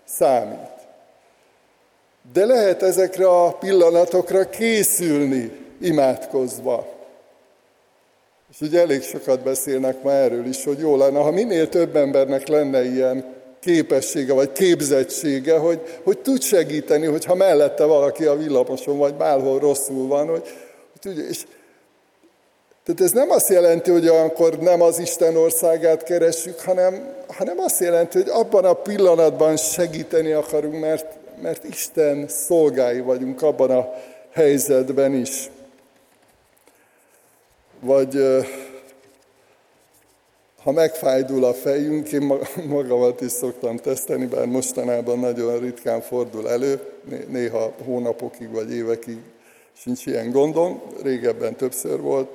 számít. 0.05 0.71
De 2.33 2.45
lehet 2.45 2.83
ezekre 2.83 3.27
a 3.27 3.51
pillanatokra 3.51 4.49
készülni 4.49 5.51
imádkozva. 5.81 6.87
És 8.51 8.61
ugye 8.61 8.79
elég 8.79 9.01
sokat 9.01 9.39
beszélnek 9.39 10.03
ma 10.03 10.11
erről 10.11 10.45
is, 10.45 10.63
hogy 10.63 10.79
jó 10.79 10.97
lenne, 10.97 11.19
ha 11.19 11.31
minél 11.31 11.69
több 11.69 11.95
embernek 11.95 12.47
lenne 12.47 12.85
ilyen 12.85 13.25
képessége 13.59 14.33
vagy 14.33 14.51
képzettsége, 14.51 15.57
hogy, 15.57 15.81
hogy 16.03 16.19
tud 16.19 16.41
segíteni, 16.41 17.05
hogyha 17.05 17.35
mellette 17.35 17.85
valaki 17.85 18.25
a 18.25 18.37
villamoson 18.37 18.97
vagy 18.97 19.13
bárhol 19.13 19.59
rosszul 19.59 20.07
van, 20.07 20.27
hogy, 20.27 20.41
hogy 20.41 20.99
tudja, 21.01 21.23
és 21.23 21.45
tehát 22.83 23.01
ez 23.01 23.11
nem 23.11 23.29
azt 23.29 23.49
jelenti, 23.49 23.91
hogy 23.91 24.07
akkor 24.07 24.59
nem 24.59 24.81
az 24.81 24.99
Isten 24.99 25.35
országát 25.35 26.03
keressük, 26.03 26.59
hanem, 26.59 27.15
hanem 27.27 27.59
azt 27.59 27.79
jelenti, 27.79 28.17
hogy 28.17 28.29
abban 28.29 28.65
a 28.65 28.73
pillanatban 28.73 29.57
segíteni 29.57 30.31
akarunk, 30.31 30.79
mert, 30.79 31.05
mert 31.41 31.63
Isten 31.63 32.27
szolgái 32.27 32.99
vagyunk 32.99 33.41
abban 33.41 33.71
a 33.71 33.93
helyzetben 34.31 35.13
is. 35.13 35.49
Vagy 37.79 38.43
ha 40.63 40.71
megfájdul 40.71 41.43
a 41.43 41.53
fejünk, 41.53 42.11
én 42.11 42.33
magamat 42.67 43.21
is 43.21 43.31
szoktam 43.31 43.77
teszteni, 43.77 44.25
bár 44.25 44.45
mostanában 44.45 45.19
nagyon 45.19 45.59
ritkán 45.59 46.01
fordul 46.01 46.49
elő, 46.49 46.79
néha 47.27 47.73
hónapokig 47.85 48.51
vagy 48.51 48.73
évekig 48.73 49.17
sincs 49.73 50.05
ilyen 50.05 50.31
gondom, 50.31 50.81
régebben 51.03 51.55
többször 51.55 52.01
volt, 52.01 52.29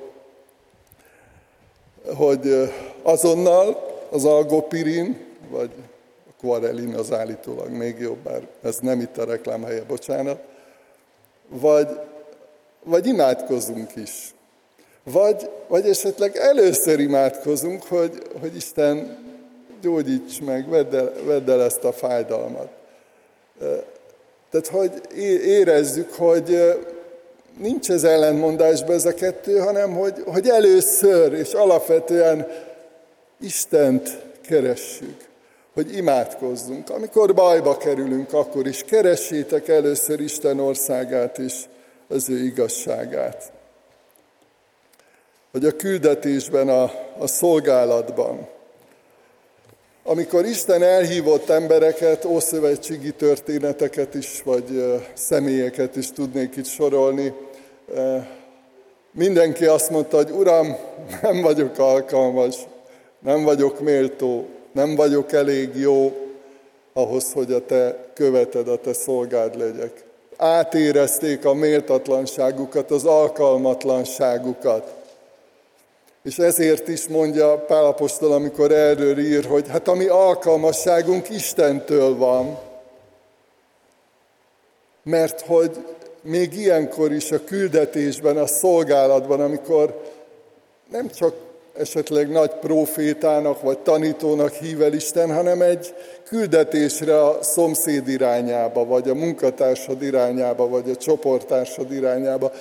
hogy 2.15 2.71
azonnal 3.01 3.87
az 4.09 4.25
algopirin, 4.25 5.17
vagy 5.49 5.69
a 6.29 6.31
kvarelin 6.39 6.95
az 6.95 7.11
állítólag 7.11 7.69
még 7.69 7.99
jobb, 7.99 8.17
bár 8.17 8.47
ez 8.61 8.77
nem 8.79 8.99
itt 8.99 9.17
a 9.17 9.25
reklám 9.25 9.63
helye, 9.63 9.83
bocsánat, 9.83 10.39
vagy, 11.47 11.87
vagy 12.83 13.05
imádkozunk 13.07 13.95
is. 13.95 14.33
Vagy, 15.03 15.49
vagy 15.67 15.89
esetleg 15.89 16.35
először 16.35 16.99
imádkozunk, 16.99 17.83
hogy, 17.83 18.21
hogy 18.39 18.55
Isten 18.55 19.17
gyógyíts 19.81 20.41
meg, 20.41 20.69
vedd 20.69 20.95
el, 20.95 21.13
vedd 21.25 21.49
el 21.49 21.63
ezt 21.63 21.83
a 21.83 21.91
fájdalmat. 21.91 22.69
Tehát, 24.49 24.67
hogy 24.71 24.91
érezzük, 25.45 26.13
hogy 26.13 26.57
nincs 27.59 27.89
ez 27.89 28.03
ellentmondásban 28.03 28.95
ez 28.95 29.05
a 29.05 29.13
kettő, 29.13 29.57
hanem 29.57 29.93
hogy, 29.93 30.23
hogy 30.25 30.47
először 30.49 31.33
és 31.33 31.53
alapvetően 31.53 32.47
Istent 33.39 34.21
keressük, 34.41 35.17
hogy 35.73 35.95
imádkozzunk. 35.95 36.89
Amikor 36.89 37.33
bajba 37.33 37.77
kerülünk, 37.77 38.33
akkor 38.33 38.67
is 38.67 38.83
keressétek 38.83 39.67
először 39.67 40.19
Isten 40.19 40.59
országát 40.59 41.37
és 41.37 41.53
az 42.07 42.29
ő 42.29 42.43
igazságát. 42.43 43.51
Hogy 45.51 45.65
a 45.65 45.71
küldetésben, 45.71 46.69
a, 46.69 46.91
a 47.17 47.27
szolgálatban, 47.27 48.47
amikor 50.03 50.45
Isten 50.45 50.83
elhívott 50.83 51.49
embereket, 51.49 52.25
ószövetségi 52.25 53.11
történeteket 53.11 54.13
is, 54.13 54.41
vagy 54.43 54.99
személyeket 55.13 55.95
is 55.95 56.11
tudnék 56.11 56.55
itt 56.55 56.65
sorolni, 56.65 57.33
mindenki 59.11 59.65
azt 59.65 59.89
mondta, 59.89 60.17
hogy 60.17 60.31
Uram, 60.31 60.77
nem 61.21 61.41
vagyok 61.41 61.77
alkalmas, 61.77 62.55
nem 63.19 63.43
vagyok 63.43 63.79
méltó, 63.79 64.47
nem 64.71 64.95
vagyok 64.95 65.31
elég 65.31 65.75
jó 65.75 66.13
ahhoz, 66.93 67.33
hogy 67.33 67.51
a 67.51 67.65
te 67.65 67.97
követed, 68.13 68.67
a 68.67 68.77
te 68.77 68.93
szolgád 68.93 69.57
legyek. 69.57 70.03
Átérezték 70.37 71.45
a 71.45 71.53
méltatlanságukat, 71.53 72.91
az 72.91 73.05
alkalmatlanságukat. 73.05 74.93
És 76.23 76.37
ezért 76.37 76.87
is 76.87 77.07
mondja 77.07 77.57
Pálapostól, 77.57 78.31
amikor 78.31 78.71
erről 78.71 79.19
ír, 79.19 79.45
hogy 79.45 79.67
hát 79.67 79.87
a 79.87 79.93
mi 79.93 80.05
alkalmasságunk 80.05 81.29
Istentől 81.29 82.17
van, 82.17 82.59
mert 85.03 85.41
hogy 85.41 85.85
még 86.21 86.53
ilyenkor 86.57 87.11
is 87.11 87.31
a 87.31 87.43
küldetésben, 87.43 88.37
a 88.37 88.47
szolgálatban, 88.47 89.39
amikor 89.39 90.01
nem 90.91 91.09
csak 91.09 91.33
esetleg 91.77 92.29
nagy 92.29 92.51
profétának 92.59 93.61
vagy 93.61 93.79
tanítónak 93.79 94.53
hív 94.53 94.81
el 94.81 94.93
Isten, 94.93 95.33
hanem 95.33 95.61
egy 95.61 95.93
küldetésre 96.23 97.23
a 97.23 97.37
szomszéd 97.41 98.07
irányába, 98.07 98.85
vagy 98.85 99.09
a 99.09 99.13
munkatársad 99.13 100.01
irányába, 100.01 100.67
vagy 100.67 100.89
a 100.89 100.95
csoporttársad 100.95 101.91
irányába. 101.91 102.51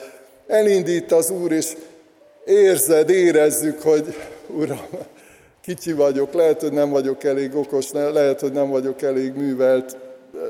Elindít 0.46 1.12
az 1.12 1.30
Úr, 1.30 1.52
és 1.52 1.76
érzed, 2.44 3.10
érezzük, 3.10 3.82
hogy 3.82 4.16
Uram, 4.46 4.86
kicsi 5.62 5.92
vagyok, 5.92 6.32
lehet, 6.32 6.60
hogy 6.60 6.72
nem 6.72 6.90
vagyok 6.90 7.24
elég 7.24 7.56
okos, 7.56 7.90
lehet, 7.92 8.40
hogy 8.40 8.52
nem 8.52 8.70
vagyok 8.70 9.02
elég 9.02 9.34
művelt, 9.34 9.96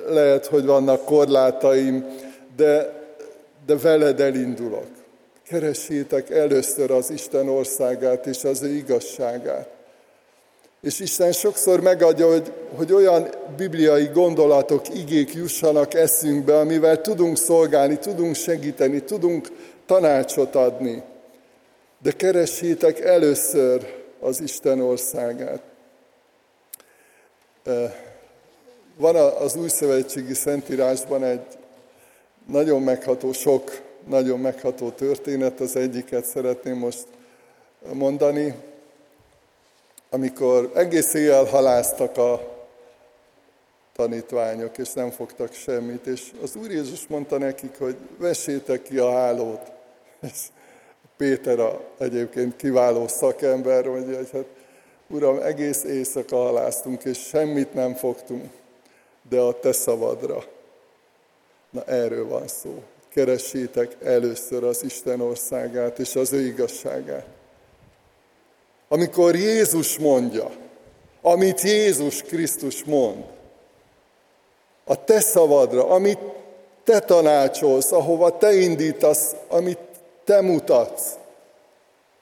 lehet, 0.08 0.46
hogy 0.46 0.64
vannak 0.64 1.04
korlátaim, 1.04 2.04
de, 2.56 2.97
de 3.68 3.76
veled 3.76 4.20
elindulok. 4.20 4.86
Keressétek 5.48 6.30
először 6.30 6.90
az 6.90 7.10
Isten 7.10 7.48
országát 7.48 8.26
és 8.26 8.44
az 8.44 8.62
ő 8.62 8.68
igazságát. 8.68 9.68
És 10.80 11.00
Isten 11.00 11.32
sokszor 11.32 11.80
megadja, 11.80 12.28
hogy, 12.28 12.52
hogy 12.76 12.92
olyan 12.92 13.28
bibliai 13.56 14.04
gondolatok, 14.12 14.94
igék 14.94 15.34
jussanak 15.34 15.94
eszünkbe, 15.94 16.58
amivel 16.58 17.00
tudunk 17.00 17.36
szolgálni, 17.36 17.98
tudunk 17.98 18.34
segíteni, 18.34 19.02
tudunk 19.02 19.48
tanácsot 19.86 20.54
adni. 20.54 21.02
De 22.02 22.12
keressétek 22.12 23.00
először 23.00 24.02
az 24.20 24.40
Isten 24.40 24.80
országát. 24.80 25.62
Van 28.96 29.16
az 29.16 29.56
új 29.56 29.68
szövetségi 29.68 30.34
szentírásban 30.34 31.24
egy 31.24 31.57
nagyon 32.50 32.82
megható, 32.82 33.32
sok 33.32 33.80
nagyon 34.06 34.40
megható 34.40 34.90
történet, 34.90 35.60
az 35.60 35.76
egyiket 35.76 36.24
szeretném 36.24 36.76
most 36.76 37.06
mondani, 37.92 38.54
amikor 40.10 40.70
egész 40.74 41.14
éjjel 41.14 41.44
haláztak 41.44 42.16
a 42.16 42.56
tanítványok, 43.96 44.78
és 44.78 44.92
nem 44.92 45.10
fogtak 45.10 45.52
semmit, 45.52 46.06
és 46.06 46.32
az 46.42 46.56
Úr 46.56 46.70
Jézus 46.70 47.06
mondta 47.06 47.38
nekik, 47.38 47.78
hogy 47.78 47.96
vessétek 48.18 48.82
ki 48.82 48.98
a 48.98 49.12
hálót. 49.12 49.70
És 50.20 50.40
Péter 51.16 51.58
a, 51.60 51.80
egyébként 51.98 52.56
kiváló 52.56 53.08
szakember, 53.08 53.86
mondja, 53.86 54.16
hogy 54.16 54.30
hát 54.32 54.44
Uram, 55.06 55.38
egész 55.42 55.84
éjszaka 55.84 56.36
haláztunk, 56.36 57.04
és 57.04 57.18
semmit 57.18 57.74
nem 57.74 57.94
fogtunk, 57.94 58.44
de 59.28 59.40
a 59.40 59.60
te 59.60 59.72
szavadra. 59.72 60.44
Na 61.70 61.84
erről 61.84 62.28
van 62.28 62.48
szó 62.48 62.82
keressétek 63.18 63.96
először 64.04 64.64
az 64.64 64.82
Isten 64.82 65.20
országát 65.20 65.98
és 65.98 66.16
az 66.16 66.32
ő 66.32 66.40
igazságát. 66.40 67.26
Amikor 68.88 69.34
Jézus 69.34 69.98
mondja, 69.98 70.50
amit 71.22 71.60
Jézus 71.60 72.22
Krisztus 72.22 72.84
mond, 72.84 73.24
a 74.84 75.04
te 75.04 75.20
szavadra, 75.20 75.88
amit 75.88 76.18
te 76.84 77.00
tanácsolsz, 77.00 77.92
ahova 77.92 78.36
te 78.36 78.54
indítasz, 78.54 79.34
amit 79.48 79.78
te 80.24 80.40
mutatsz, 80.40 81.12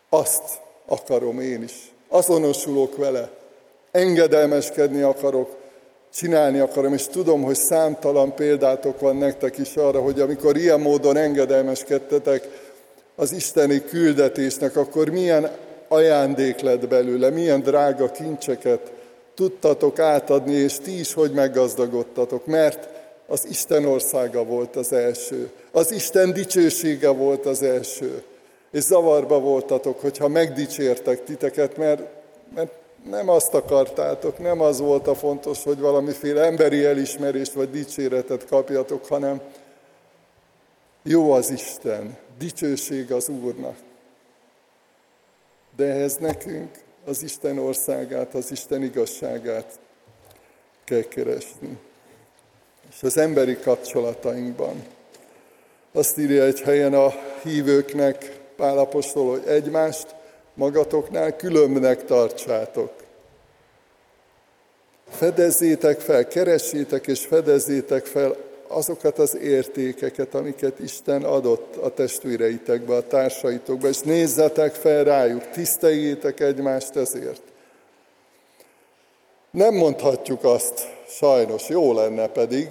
azt 0.08 0.42
akarom 0.86 1.40
én 1.40 1.62
is. 1.62 1.92
Azonosulok 2.08 2.96
vele, 2.96 3.30
engedelmeskedni 3.90 5.02
akarok, 5.02 5.56
csinálni 6.16 6.58
akarom, 6.58 6.92
és 6.92 7.06
tudom, 7.06 7.42
hogy 7.42 7.56
számtalan 7.56 8.34
példátok 8.34 9.00
van 9.00 9.16
nektek 9.16 9.58
is 9.58 9.76
arra, 9.76 10.00
hogy 10.00 10.20
amikor 10.20 10.56
ilyen 10.56 10.80
módon 10.80 11.16
engedelmeskedtetek 11.16 12.48
az 13.14 13.32
isteni 13.32 13.84
küldetésnek, 13.84 14.76
akkor 14.76 15.08
milyen 15.08 15.50
ajándék 15.88 16.60
lett 16.60 16.88
belőle, 16.88 17.30
milyen 17.30 17.60
drága 17.60 18.10
kincseket 18.10 18.92
tudtatok 19.34 19.98
átadni, 19.98 20.54
és 20.54 20.78
ti 20.78 20.98
is 20.98 21.14
hogy 21.14 21.32
meggazdagodtatok, 21.32 22.46
mert 22.46 22.88
az 23.26 23.46
Isten 23.48 23.84
országa 23.84 24.44
volt 24.44 24.76
az 24.76 24.92
első, 24.92 25.50
az 25.72 25.92
Isten 25.92 26.32
dicsősége 26.32 27.08
volt 27.08 27.46
az 27.46 27.62
első, 27.62 28.22
és 28.70 28.82
zavarba 28.82 29.40
voltatok, 29.40 30.00
hogyha 30.00 30.28
megdicsértek 30.28 31.24
titeket, 31.24 31.76
mert, 31.76 32.02
mert 32.54 32.72
nem 33.08 33.28
azt 33.28 33.54
akartátok, 33.54 34.38
nem 34.38 34.60
az 34.60 34.78
volt 34.78 35.06
a 35.06 35.14
fontos, 35.14 35.62
hogy 35.62 35.78
valamiféle 35.78 36.44
emberi 36.44 36.84
elismerést 36.84 37.52
vagy 37.52 37.70
dicséretet 37.70 38.46
kapjatok, 38.46 39.06
hanem 39.06 39.40
jó 41.02 41.32
az 41.32 41.50
Isten, 41.50 42.16
dicsőség 42.38 43.12
az 43.12 43.28
Úrnak. 43.28 43.76
De 45.76 45.84
ehhez 45.84 46.16
nekünk 46.16 46.70
az 47.04 47.22
Isten 47.22 47.58
országát, 47.58 48.34
az 48.34 48.50
Isten 48.50 48.82
igazságát 48.82 49.78
kell 50.84 51.02
keresni. 51.02 51.78
És 52.90 53.02
az 53.02 53.16
emberi 53.16 53.58
kapcsolatainkban. 53.58 54.84
Azt 55.92 56.18
írja 56.18 56.44
egy 56.44 56.60
helyen 56.60 56.94
a 56.94 57.14
hívőknek, 57.42 58.40
Pálapostól, 58.56 59.30
hogy 59.30 59.46
egymást 59.46 60.15
magatoknál 60.56 61.36
különbnek 61.36 62.04
tartsátok. 62.04 62.92
Fedezzétek 65.08 66.00
fel, 66.00 66.28
keressétek 66.28 67.06
és 67.06 67.26
fedezzétek 67.26 68.06
fel 68.06 68.36
azokat 68.68 69.18
az 69.18 69.36
értékeket, 69.36 70.34
amiket 70.34 70.78
Isten 70.78 71.24
adott 71.24 71.76
a 71.76 71.94
testvéreitekbe, 71.94 72.94
a 72.94 73.06
társaitokba, 73.06 73.88
és 73.88 74.00
nézzetek 74.00 74.74
fel 74.74 75.04
rájuk, 75.04 75.50
tiszteljétek 75.50 76.40
egymást 76.40 76.96
ezért. 76.96 77.42
Nem 79.50 79.74
mondhatjuk 79.74 80.44
azt, 80.44 80.94
sajnos 81.08 81.68
jó 81.68 81.92
lenne 81.92 82.28
pedig, 82.28 82.68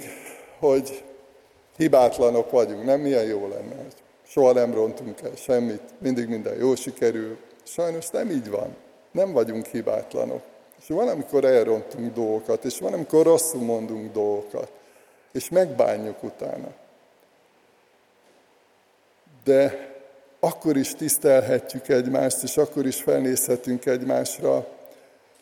hogy 0.60 1.04
hibátlanok 1.78 2.52
vagyunk, 2.52 2.86
nem 2.86 3.00
milyen 3.00 3.26
jó 3.26 3.48
lenne, 3.48 3.86
soha 4.28 4.54
nem 4.54 4.74
rontunk 4.74 5.22
el 5.22 5.36
semmit, 5.36 5.82
mindig 5.98 6.28
minden 6.28 6.58
jó 6.58 6.76
sikerül, 6.76 7.38
Sajnos 7.66 8.10
nem 8.10 8.30
így 8.30 8.50
van. 8.50 8.76
Nem 9.12 9.32
vagyunk 9.32 9.66
hibátlanok. 9.66 10.42
És 10.82 10.88
van, 10.88 11.08
amikor 11.08 11.46
elrontunk 11.46 12.14
dolgokat, 12.14 12.66
és 12.66 12.80
van, 12.80 12.94
amikor 12.94 13.26
rosszul 13.26 13.62
mondunk 13.62 14.12
dolgokat, 14.12 14.72
és 15.32 15.50
megbánjuk 15.50 16.24
utána. 16.24 16.74
De 19.44 19.94
akkor 20.40 20.78
is 20.78 20.96
tisztelhetjük 20.96 21.88
egymást, 21.88 22.44
és 22.44 22.58
akkor 22.58 22.86
is 22.86 23.02
felnézhetünk 23.02 23.86
egymásra, 23.86 24.68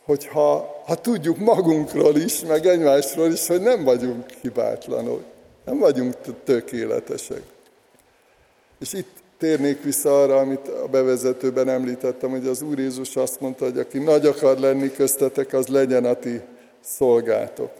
hogyha 0.04 0.82
ha 0.86 0.96
tudjuk 0.96 1.38
magunkról 1.38 2.16
is, 2.16 2.40
meg 2.40 2.66
egymásról 2.66 3.32
is, 3.32 3.48
hogy 3.48 3.62
nem 3.62 3.84
vagyunk 3.84 4.30
hibátlanok, 4.42 5.24
nem 5.66 5.78
vagyunk 5.78 6.16
tökéletesek. 6.44 7.42
És 8.80 8.94
itt 8.94 9.23
térnék 9.38 9.84
vissza 9.84 10.22
arra, 10.22 10.38
amit 10.38 10.68
a 10.68 10.88
bevezetőben 10.88 11.70
említettem, 11.70 12.30
hogy 12.30 12.48
az 12.48 12.62
Úr 12.62 12.80
Jézus 12.80 13.16
azt 13.16 13.40
mondta, 13.40 13.66
hogy 13.66 13.78
aki 13.78 13.98
nagy 13.98 14.26
akar 14.26 14.58
lenni 14.58 14.92
köztetek, 14.92 15.54
az 15.54 15.68
legyen 15.68 16.06
a 16.06 16.14
ti 16.14 16.42
szolgátok. 16.82 17.72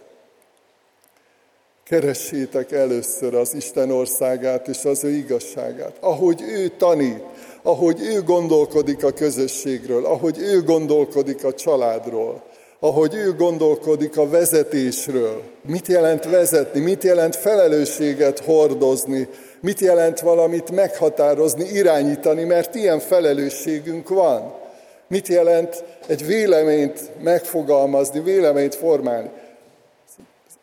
Keressétek 1.84 2.72
először 2.72 3.34
az 3.34 3.54
Isten 3.54 3.90
országát 3.90 4.68
és 4.68 4.84
az 4.84 5.04
ő 5.04 5.10
igazságát. 5.10 5.96
Ahogy 6.00 6.42
ő 6.42 6.68
tanít, 6.68 7.22
ahogy 7.62 8.00
ő 8.02 8.22
gondolkodik 8.22 9.04
a 9.04 9.12
közösségről, 9.12 10.04
ahogy 10.04 10.38
ő 10.38 10.62
gondolkodik 10.62 11.44
a 11.44 11.54
családról, 11.54 12.42
ahogy 12.84 13.14
ő 13.14 13.34
gondolkodik 13.34 14.16
a 14.16 14.28
vezetésről. 14.28 15.42
Mit 15.62 15.86
jelent 15.86 16.24
vezetni, 16.24 16.80
mit 16.80 17.02
jelent 17.02 17.36
felelősséget 17.36 18.38
hordozni, 18.38 19.28
mit 19.60 19.80
jelent 19.80 20.20
valamit 20.20 20.70
meghatározni, 20.70 21.64
irányítani, 21.64 22.44
mert 22.44 22.74
ilyen 22.74 22.98
felelősségünk 22.98 24.08
van. 24.08 24.54
Mit 25.06 25.28
jelent 25.28 25.84
egy 26.06 26.26
véleményt 26.26 27.10
megfogalmazni, 27.22 28.20
véleményt 28.20 28.74
formálni. 28.74 29.30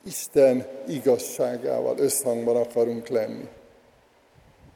Isten 0.05 0.65
igazságával 0.87 1.97
összhangban 1.97 2.55
akarunk 2.55 3.07
lenni. 3.07 3.47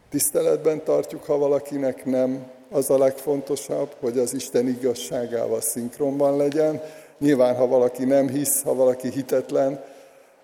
Tiszteletben 0.09 0.83
tartjuk, 0.83 1.23
ha 1.23 1.37
valakinek 1.37 2.05
nem 2.05 2.45
az 2.71 2.89
a 2.89 2.97
legfontosabb, 2.97 3.95
hogy 3.99 4.17
az 4.17 4.33
Isten 4.33 4.67
igazságával 4.67 5.61
szinkronban 5.61 6.37
legyen. 6.37 6.81
Nyilván, 7.19 7.55
ha 7.55 7.67
valaki 7.67 8.03
nem 8.03 8.29
hisz, 8.29 8.61
ha 8.61 8.73
valaki 8.73 9.09
hitetlen, 9.09 9.83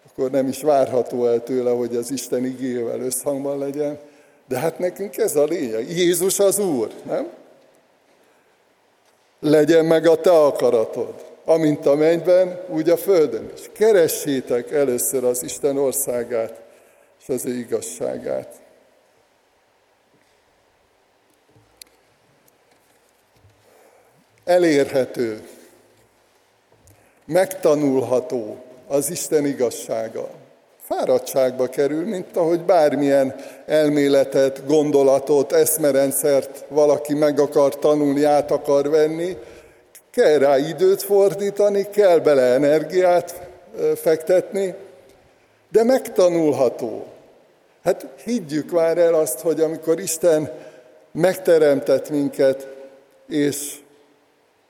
akkor 0.09 0.31
nem 0.31 0.47
is 0.47 0.61
várható 0.61 1.27
el 1.27 1.43
tőle, 1.43 1.71
hogy 1.71 1.95
az 1.95 2.11
Isten 2.11 2.45
igével 2.45 2.99
összhangban 2.99 3.57
legyen. 3.57 3.99
De 4.47 4.59
hát 4.59 4.79
nekünk 4.79 5.17
ez 5.17 5.35
a 5.35 5.43
lényeg. 5.43 5.89
Jézus 5.89 6.39
az 6.39 6.59
Úr, 6.59 6.91
nem? 7.03 7.29
Legyen 9.39 9.85
meg 9.85 10.07
a 10.07 10.15
te 10.15 10.31
akaratod, 10.31 11.13
amint 11.45 11.85
a 11.85 11.95
mennyben, 11.95 12.59
úgy 12.69 12.89
a 12.89 12.97
földön 12.97 13.51
is. 13.55 13.69
Keressétek 13.73 14.71
először 14.71 15.23
az 15.23 15.43
Isten 15.43 15.77
országát 15.77 16.61
és 17.21 17.29
az 17.29 17.45
ő 17.45 17.53
igazságát. 17.53 18.61
elérhető, 24.43 25.47
megtanulható 27.31 28.57
az 28.87 29.09
Isten 29.09 29.45
igazsága. 29.45 30.29
Fáradtságba 30.83 31.67
kerül, 31.67 32.05
mint 32.05 32.37
ahogy 32.37 32.61
bármilyen 32.61 33.35
elméletet, 33.65 34.65
gondolatot, 34.65 35.51
eszmerendszert 35.51 36.65
valaki 36.67 37.13
meg 37.13 37.39
akar 37.39 37.79
tanulni, 37.79 38.23
át 38.23 38.51
akar 38.51 38.89
venni, 38.89 39.37
kell 40.11 40.37
rá 40.37 40.57
időt 40.57 41.01
fordítani, 41.01 41.89
kell 41.89 42.19
bele 42.19 42.41
energiát 42.41 43.49
fektetni, 43.95 44.75
de 45.71 45.83
megtanulható. 45.83 47.05
Hát 47.83 48.07
higgyük 48.23 48.71
már 48.71 48.97
el 48.97 49.13
azt, 49.13 49.39
hogy 49.39 49.61
amikor 49.61 49.99
Isten 49.99 50.51
megteremtett 51.11 52.09
minket, 52.09 52.67
és 53.27 53.79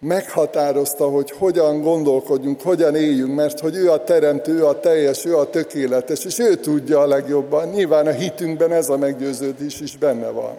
meghatározta, 0.02 1.10
hogy 1.10 1.32
hogyan 1.32 1.82
gondolkodjunk, 1.82 2.62
hogyan 2.62 2.96
éljünk, 2.96 3.36
mert 3.36 3.60
hogy 3.60 3.76
ő 3.76 3.92
a 3.92 4.04
teremtő, 4.04 4.54
ő 4.54 4.66
a 4.66 4.80
teljes, 4.80 5.26
ő 5.26 5.38
a 5.38 5.50
tökéletes, 5.50 6.26
és 6.26 6.40
ő 6.40 6.56
tudja 6.56 7.00
a 7.00 7.08
legjobban. 7.08 7.70
Nyilván 7.70 8.08
a 8.08 8.12
hitünkben 8.12 8.72
ez 8.72 8.90
a 8.90 8.98
meggyőződés 8.98 9.80
is 9.80 9.98
benne 9.98 10.30
van. 10.30 10.56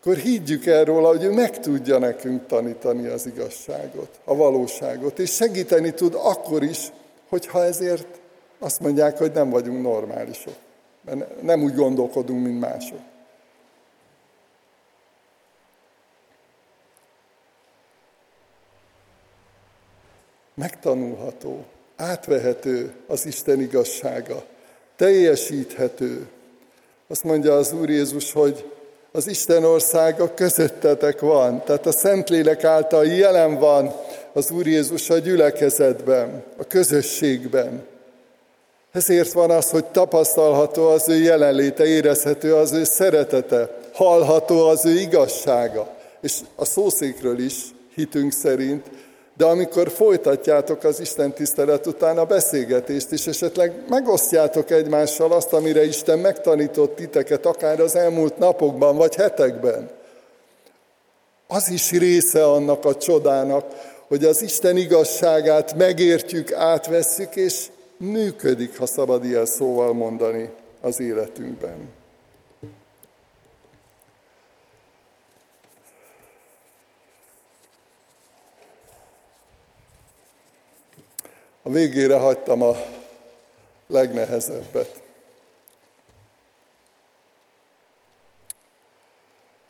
Akkor 0.00 0.16
higgyük 0.16 0.66
el 0.66 0.84
róla, 0.84 1.08
hogy 1.08 1.24
ő 1.24 1.30
meg 1.30 1.60
tudja 1.60 1.98
nekünk 1.98 2.46
tanítani 2.46 3.06
az 3.06 3.26
igazságot, 3.26 4.08
a 4.24 4.36
valóságot, 4.36 5.18
és 5.18 5.34
segíteni 5.34 5.94
tud 5.94 6.14
akkor 6.14 6.62
is, 6.62 6.92
hogyha 7.28 7.64
ezért 7.64 8.06
azt 8.58 8.80
mondják, 8.80 9.18
hogy 9.18 9.32
nem 9.32 9.50
vagyunk 9.50 9.82
normálisok, 9.82 10.54
mert 11.04 11.42
nem 11.42 11.62
úgy 11.62 11.74
gondolkodunk, 11.74 12.44
mint 12.44 12.60
mások. 12.60 13.00
Megtanulható, 20.54 21.64
átvehető 21.96 22.92
az 23.06 23.26
Isten 23.26 23.60
igazsága, 23.60 24.44
teljesíthető. 24.96 26.26
Azt 27.08 27.24
mondja 27.24 27.56
az 27.56 27.72
Úr 27.72 27.90
Jézus, 27.90 28.32
hogy 28.32 28.64
az 29.12 29.26
Isten 29.26 29.64
országa 29.64 30.34
közöttetek 30.34 31.20
van, 31.20 31.62
tehát 31.64 31.86
a 31.86 31.92
Szentlélek 31.92 32.64
által 32.64 33.06
jelen 33.06 33.58
van 33.58 33.94
az 34.32 34.50
Úr 34.50 34.66
Jézus 34.66 35.10
a 35.10 35.18
gyülekezetben, 35.18 36.44
a 36.56 36.64
közösségben. 36.64 37.86
Ezért 38.92 39.32
van 39.32 39.50
az, 39.50 39.70
hogy 39.70 39.84
tapasztalható 39.84 40.88
az 40.88 41.08
ő 41.08 41.16
jelenléte, 41.16 41.86
érezhető 41.86 42.54
az 42.54 42.72
ő 42.72 42.84
szeretete, 42.84 43.78
hallható 43.92 44.68
az 44.68 44.86
ő 44.86 45.00
igazsága. 45.00 45.94
És 46.20 46.38
a 46.54 46.64
szószékről 46.64 47.38
is 47.38 47.54
hitünk 47.94 48.32
szerint 48.32 48.86
de 49.36 49.44
amikor 49.44 49.88
folytatjátok 49.90 50.84
az 50.84 51.00
Isten 51.00 51.32
tisztelet 51.32 51.86
után 51.86 52.18
a 52.18 52.24
beszélgetést, 52.24 53.10
és 53.10 53.26
esetleg 53.26 53.72
megosztjátok 53.88 54.70
egymással 54.70 55.32
azt, 55.32 55.52
amire 55.52 55.84
Isten 55.84 56.18
megtanított 56.18 56.96
titeket, 56.96 57.46
akár 57.46 57.80
az 57.80 57.96
elmúlt 57.96 58.38
napokban 58.38 58.96
vagy 58.96 59.14
hetekben, 59.14 59.90
az 61.46 61.70
is 61.70 61.90
része 61.90 62.44
annak 62.44 62.84
a 62.84 62.96
csodának, 62.96 63.66
hogy 64.08 64.24
az 64.24 64.42
Isten 64.42 64.76
igazságát 64.76 65.74
megértjük, 65.74 66.52
átvesszük, 66.52 67.36
és 67.36 67.66
működik, 67.96 68.78
ha 68.78 68.86
szabad 68.86 69.24
ilyen 69.24 69.46
szóval 69.46 69.92
mondani 69.92 70.50
az 70.80 71.00
életünkben. 71.00 72.03
A 81.66 81.70
végére 81.70 82.16
hagytam 82.18 82.62
a 82.62 82.76
legnehezebbet. 83.86 85.02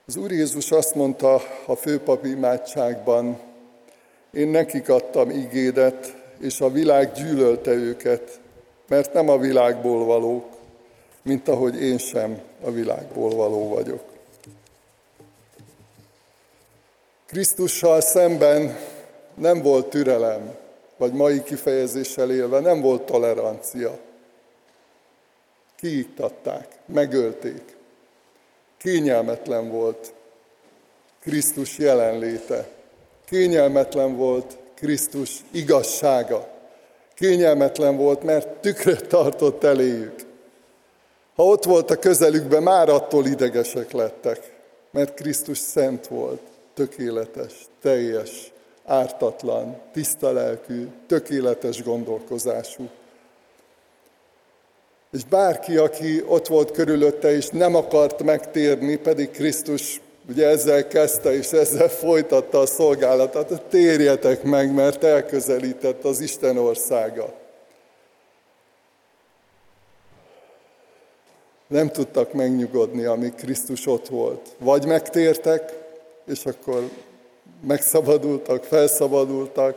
Az 0.06 0.16
Úr 0.16 0.30
Jézus 0.30 0.70
azt 0.70 0.94
mondta 0.94 1.42
a 1.66 1.74
főpapi 1.74 2.30
imádságban, 2.30 3.40
én 4.30 4.48
nekik 4.48 4.88
adtam 4.88 5.30
igédet, 5.30 6.16
és 6.40 6.60
a 6.60 6.70
világ 6.70 7.12
gyűlölte 7.12 7.70
őket, 7.70 8.40
mert 8.88 9.12
nem 9.12 9.28
a 9.28 9.38
világból 9.38 10.04
valók, 10.04 10.46
mint 11.22 11.48
ahogy 11.48 11.82
én 11.82 11.98
sem 11.98 12.40
a 12.64 12.70
világból 12.70 13.30
való 13.30 13.68
vagyok. 13.68 14.04
Krisztussal 17.26 18.00
szemben 18.00 18.78
nem 19.34 19.62
volt 19.62 19.90
türelem, 19.90 20.62
vagy 21.04 21.12
mai 21.12 21.42
kifejezéssel 21.42 22.30
élve 22.30 22.60
nem 22.60 22.80
volt 22.80 23.02
tolerancia. 23.02 23.98
Kiiktatták, 25.76 26.68
megölték. 26.86 27.76
Kényelmetlen 28.76 29.70
volt 29.70 30.12
Krisztus 31.20 31.78
jelenléte. 31.78 32.68
Kényelmetlen 33.24 34.16
volt 34.16 34.58
Krisztus 34.74 35.40
igazsága. 35.50 36.48
Kényelmetlen 37.14 37.96
volt, 37.96 38.22
mert 38.22 38.48
tükröt 38.48 39.06
tartott 39.06 39.64
eléjük. 39.64 40.14
Ha 41.34 41.44
ott 41.44 41.64
volt 41.64 41.90
a 41.90 41.96
közelükben, 41.96 42.62
már 42.62 42.88
attól 42.88 43.26
idegesek 43.26 43.92
lettek, 43.92 44.52
mert 44.90 45.14
Krisztus 45.14 45.58
szent 45.58 46.06
volt, 46.06 46.40
tökéletes, 46.74 47.52
teljes, 47.82 48.52
ártatlan, 48.84 49.80
tiszta 49.92 50.32
lelkű, 50.32 50.88
tökéletes 51.06 51.82
gondolkozású. 51.82 52.88
És 55.12 55.24
bárki, 55.24 55.76
aki 55.76 56.22
ott 56.26 56.46
volt 56.46 56.70
körülötte, 56.70 57.32
és 57.32 57.48
nem 57.48 57.74
akart 57.74 58.22
megtérni, 58.22 58.96
pedig 58.96 59.30
Krisztus 59.30 60.00
ugye 60.28 60.48
ezzel 60.48 60.88
kezdte, 60.88 61.34
és 61.34 61.52
ezzel 61.52 61.88
folytatta 61.88 62.60
a 62.60 62.66
szolgálatát, 62.66 63.62
térjetek 63.62 64.42
meg, 64.42 64.74
mert 64.74 65.04
elközelített 65.04 66.04
az 66.04 66.20
Isten 66.20 66.58
országa. 66.58 67.32
Nem 71.66 71.88
tudtak 71.88 72.32
megnyugodni, 72.32 73.04
amíg 73.04 73.34
Krisztus 73.34 73.86
ott 73.86 74.08
volt. 74.08 74.48
Vagy 74.58 74.86
megtértek, 74.86 75.72
és 76.26 76.46
akkor 76.46 76.90
megszabadultak, 77.66 78.64
felszabadultak, 78.64 79.76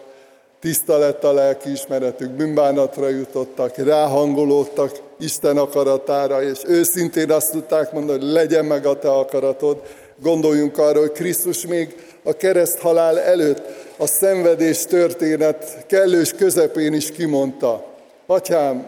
tiszta 0.59 0.97
lett 0.97 1.23
a 1.23 1.33
lelkiismeretük, 1.33 2.29
bűnbánatra 2.29 3.09
jutottak, 3.09 3.77
ráhangolódtak 3.77 4.91
Isten 5.19 5.57
akaratára, 5.57 6.43
és 6.43 6.59
őszintén 6.67 7.31
azt 7.31 7.51
tudták 7.51 7.91
mondani, 7.91 8.19
hogy 8.19 8.31
legyen 8.31 8.65
meg 8.65 8.85
a 8.85 8.99
te 8.99 9.11
akaratod. 9.11 9.81
Gondoljunk 10.21 10.77
arra, 10.77 10.99
hogy 10.99 11.11
Krisztus 11.11 11.65
még 11.65 11.95
a 12.23 12.33
kereszt 12.33 12.79
halál 12.79 13.19
előtt 13.19 13.61
a 13.97 14.07
szenvedés 14.07 14.85
történet 14.85 15.85
kellős 15.87 16.33
közepén 16.33 16.93
is 16.93 17.11
kimondta. 17.11 17.85
Atyám, 18.25 18.87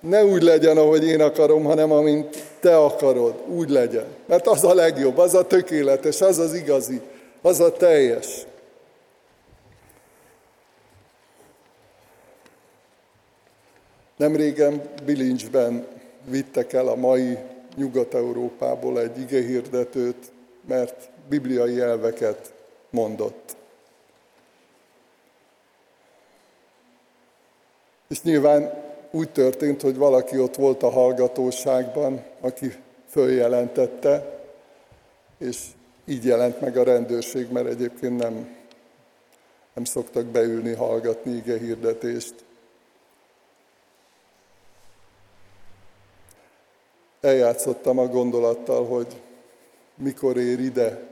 ne 0.00 0.24
úgy 0.24 0.42
legyen, 0.42 0.76
ahogy 0.76 1.04
én 1.04 1.20
akarom, 1.20 1.64
hanem 1.64 1.92
amint 1.92 2.44
te 2.60 2.76
akarod, 2.76 3.34
úgy 3.54 3.70
legyen. 3.70 4.06
Mert 4.26 4.46
az 4.46 4.64
a 4.64 4.74
legjobb, 4.74 5.18
az 5.18 5.34
a 5.34 5.46
tökéletes, 5.46 6.20
az 6.20 6.38
az 6.38 6.54
igazi, 6.54 7.00
az 7.42 7.60
a 7.60 7.72
teljes. 7.72 8.46
Nem 14.16 14.36
régen 14.36 14.82
Bilincsben 15.04 15.86
vittek 16.24 16.72
el 16.72 16.88
a 16.88 16.94
mai 16.94 17.38
Nyugat-Európából 17.76 19.00
egy 19.00 19.20
igehirdetőt, 19.20 20.32
mert 20.66 21.10
bibliai 21.28 21.80
elveket 21.80 22.52
mondott. 22.90 23.56
És 28.08 28.22
nyilván 28.22 28.72
úgy 29.10 29.30
történt, 29.32 29.80
hogy 29.82 29.96
valaki 29.96 30.38
ott 30.38 30.54
volt 30.56 30.82
a 30.82 30.90
hallgatóságban, 30.90 32.24
aki 32.40 32.72
följelentette, 33.08 34.40
és 35.38 35.66
így 36.10 36.24
jelent 36.24 36.60
meg 36.60 36.76
a 36.76 36.82
rendőrség, 36.82 37.50
mert 37.50 37.66
egyébként 37.66 38.18
nem, 38.18 38.56
nem 39.74 39.84
szoktak 39.84 40.26
beülni, 40.26 40.74
hallgatni 40.74 41.32
ige 41.32 41.58
hirdetést. 41.58 42.34
Eljátszottam 47.20 47.98
a 47.98 48.06
gondolattal, 48.06 48.86
hogy 48.86 49.20
mikor 49.94 50.36
ér 50.36 50.60
ide 50.60 51.08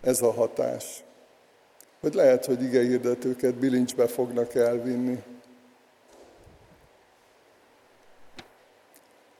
ez 0.00 0.22
a 0.22 0.32
hatás 0.32 1.02
hogy 2.00 2.14
lehet, 2.14 2.44
hogy 2.44 2.62
ige 2.62 2.80
hirdetőket 2.80 3.54
bilincsbe 3.54 4.06
fognak 4.06 4.54
elvinni. 4.54 5.22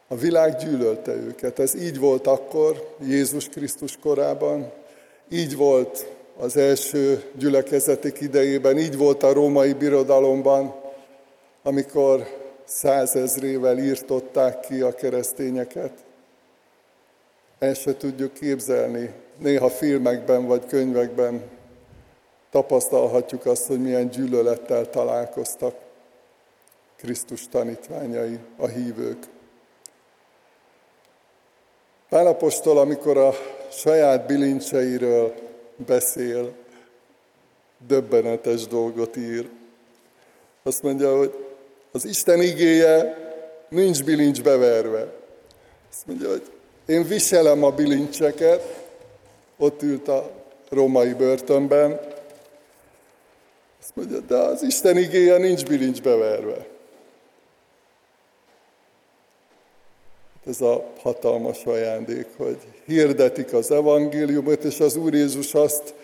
A 0.08 0.16
világ 0.16 0.56
gyűlölte 0.56 1.12
őket. 1.12 1.58
Ez 1.58 1.74
így 1.74 1.98
volt 1.98 2.26
akkor, 2.26 2.94
Jézus 3.06 3.48
Krisztus 3.48 3.96
korában, 3.96 4.72
így 5.28 5.56
volt 5.56 6.06
az 6.38 6.56
első 6.56 7.22
gyülekezetek 7.38 8.20
idejében, 8.20 8.78
így 8.78 8.96
volt 8.96 9.22
a 9.22 9.32
római 9.32 9.72
birodalomban, 9.72 10.74
amikor 11.62 12.26
százezrével 12.64 13.78
írtották 13.78 14.60
ki 14.60 14.80
a 14.80 14.94
keresztényeket. 14.94 15.92
Ezt 17.58 17.80
se 17.80 17.96
tudjuk 17.96 18.32
képzelni. 18.32 19.12
Néha 19.38 19.68
filmekben 19.68 20.46
vagy 20.46 20.66
könyvekben 20.66 21.42
tapasztalhatjuk 22.50 23.46
azt, 23.46 23.66
hogy 23.66 23.80
milyen 23.80 24.08
gyűlölettel 24.08 24.90
találkoztak 24.90 25.74
Krisztus 26.96 27.48
tanítványai, 27.48 28.38
a 28.56 28.66
hívők. 28.66 29.26
Pálapostól, 32.08 32.78
amikor 32.78 33.16
a 33.16 33.34
saját 33.70 34.26
bilincseiről 34.26 35.34
beszél, 35.86 36.52
döbbenetes 37.86 38.66
dolgot 38.66 39.16
ír. 39.16 39.48
Azt 40.62 40.82
mondja, 40.82 41.18
hogy 41.18 41.34
az 41.92 42.04
Isten 42.04 42.42
igéje 42.42 43.16
nincs 43.68 44.04
bilincs 44.04 44.42
beverve. 44.42 45.12
Azt 45.90 46.06
mondja, 46.06 46.28
hogy 46.28 46.42
én 46.86 47.06
viselem 47.06 47.64
a 47.64 47.70
bilincseket, 47.70 48.86
ott 49.58 49.82
ült 49.82 50.08
a 50.08 50.30
római 50.68 51.14
börtönben, 51.14 52.00
azt 53.80 53.96
mondja, 53.96 54.18
de 54.18 54.36
az 54.36 54.62
Isten 54.62 54.96
igéje 54.96 55.36
nincs 55.36 55.64
bilincsbe 55.64 56.16
verve. 56.16 56.66
Ez 60.46 60.60
a 60.60 60.84
hatalmas 61.02 61.64
ajándék, 61.64 62.26
hogy 62.36 62.56
hirdetik 62.86 63.52
az 63.52 63.70
evangéliumot, 63.70 64.64
és 64.64 64.80
az 64.80 64.96
Úr 64.96 65.14
Jézus 65.14 65.54
azt 65.54 65.94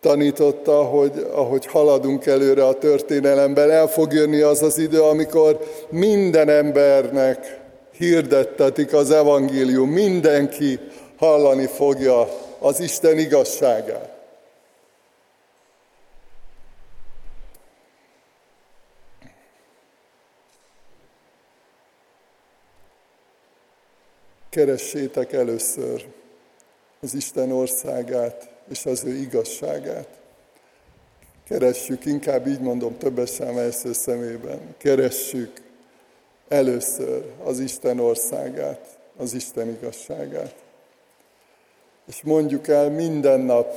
tanította, 0.00 0.84
hogy 0.84 1.26
ahogy 1.32 1.66
haladunk 1.66 2.26
előre 2.26 2.66
a 2.66 2.78
történelemben, 2.78 3.70
el 3.70 3.86
fog 3.86 4.12
jönni 4.12 4.40
az 4.40 4.62
az 4.62 4.78
idő, 4.78 5.02
amikor 5.02 5.58
minden 5.90 6.48
embernek 6.48 7.60
hirdettetik 7.92 8.92
az 8.92 9.10
evangélium, 9.10 9.90
mindenki 9.90 10.78
hallani 11.16 11.66
fogja 11.66 12.28
az 12.58 12.80
Isten 12.80 13.18
igazságát. 13.18 14.17
Keressétek 24.50 25.32
először 25.32 26.06
az 27.00 27.14
Isten 27.14 27.52
országát 27.52 28.50
és 28.70 28.86
az 28.86 29.04
ő 29.04 29.14
igazságát. 29.14 30.08
Keressük, 31.48 32.04
inkább 32.04 32.46
így 32.46 32.60
mondom 32.60 32.98
többes 32.98 33.28
szám 33.28 33.56
első 33.58 33.92
szemében, 33.92 34.74
keressük 34.78 35.52
először 36.48 37.24
az 37.44 37.58
Isten 37.58 37.98
országát, 37.98 38.98
az 39.16 39.34
Isten 39.34 39.68
igazságát. 39.68 40.54
És 42.06 42.22
mondjuk 42.22 42.68
el 42.68 42.90
minden 42.90 43.40
nap, 43.40 43.74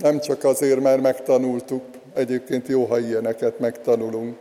nem 0.00 0.20
csak 0.20 0.44
azért, 0.44 0.80
mert 0.80 1.00
megtanultuk, 1.00 1.82
egyébként 2.14 2.68
jó, 2.68 2.84
ha 2.84 2.98
ilyeneket 2.98 3.58
megtanulunk, 3.58 4.38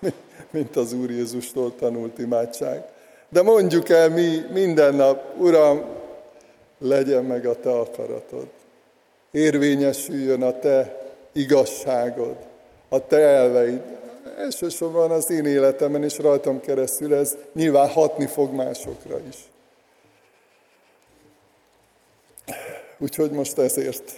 mint 0.50 0.76
az 0.76 0.92
Úr 0.92 1.10
Jézustól 1.10 1.74
tanult 1.76 2.18
imádság, 2.18 2.84
de 3.32 3.42
mondjuk 3.42 3.88
el 3.88 4.08
mi 4.08 4.44
minden 4.52 4.94
nap, 4.94 5.38
Uram, 5.38 5.84
legyen 6.78 7.24
meg 7.24 7.46
a 7.46 7.60
Te 7.60 7.70
akaratod. 7.70 8.46
Érvényesüljön 9.30 10.42
a 10.42 10.58
Te 10.58 11.00
igazságod, 11.32 12.36
a 12.88 13.06
Te 13.06 13.16
elveid. 13.16 13.80
Elsősorban 14.38 15.10
az 15.10 15.30
én 15.30 15.46
életemben 15.46 16.04
és 16.04 16.18
rajtam 16.18 16.60
keresztül 16.60 17.14
ez 17.14 17.36
nyilván 17.52 17.88
hatni 17.88 18.26
fog 18.26 18.52
másokra 18.52 19.18
is. 19.28 19.36
Úgyhogy 22.98 23.30
most 23.30 23.58
ezért 23.58 24.12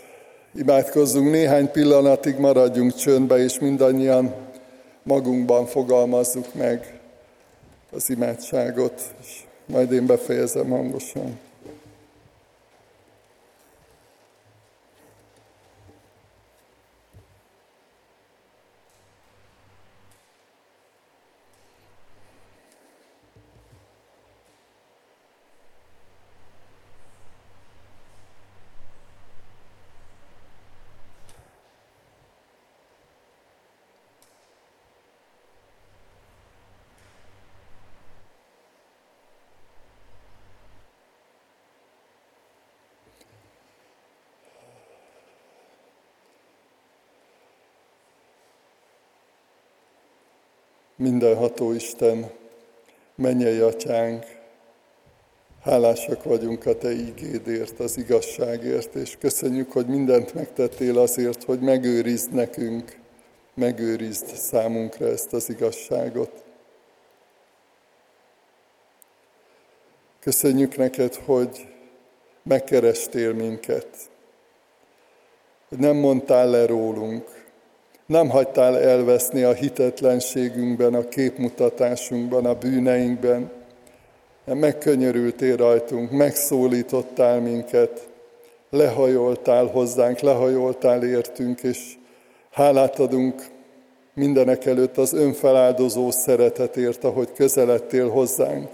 imádkozzunk, 0.54 1.30
néhány 1.30 1.70
pillanatig 1.70 2.36
maradjunk 2.36 2.94
csöndbe, 2.94 3.36
és 3.36 3.58
mindannyian 3.58 4.34
magunkban 5.02 5.66
fogalmazzuk 5.66 6.54
meg 6.54 6.93
az 7.94 8.10
imádságot, 8.10 9.14
és 9.20 9.44
majd 9.66 9.92
én 9.92 10.06
befejezem 10.06 10.70
hangosan. 10.70 11.38
Mindenható 51.04 51.72
Isten, 51.72 52.30
mennyei 53.14 53.58
atyánk, 53.58 54.24
hálásak 55.62 56.22
vagyunk 56.22 56.66
a 56.66 56.78
Te 56.78 56.90
ígédért, 56.92 57.80
az 57.80 57.96
igazságért, 57.96 58.94
és 58.94 59.16
köszönjük, 59.20 59.72
hogy 59.72 59.86
mindent 59.86 60.34
megtettél 60.34 60.98
azért, 60.98 61.44
hogy 61.44 61.60
megőrizd 61.60 62.32
nekünk, 62.32 62.98
megőrizd 63.54 64.26
számunkra 64.26 65.06
ezt 65.06 65.32
az 65.32 65.48
igazságot. 65.48 66.44
Köszönjük 70.20 70.76
neked, 70.76 71.14
hogy 71.14 71.68
megkerestél 72.42 73.32
minket, 73.32 73.96
hogy 75.68 75.78
nem 75.78 75.96
mondtál 75.96 76.50
le 76.50 76.66
rólunk, 76.66 77.33
nem 78.06 78.28
hagytál 78.28 78.80
elveszni 78.80 79.42
a 79.42 79.52
hitetlenségünkben, 79.52 80.94
a 80.94 81.08
képmutatásunkban, 81.08 82.46
a 82.46 82.54
bűneinkben, 82.54 83.50
megkönyörültél 84.44 85.56
rajtunk, 85.56 86.10
megszólítottál 86.10 87.40
minket, 87.40 88.08
lehajoltál 88.70 89.66
hozzánk, 89.66 90.18
lehajoltál 90.18 91.04
értünk, 91.04 91.62
és 91.62 91.94
hálát 92.50 92.98
adunk 92.98 93.46
mindenek 94.14 94.66
előtt 94.66 94.96
az 94.96 95.12
önfeláldozó 95.12 96.10
szeretetért, 96.10 97.04
ahogy 97.04 97.32
közeledtél 97.32 98.08
hozzánk. 98.08 98.68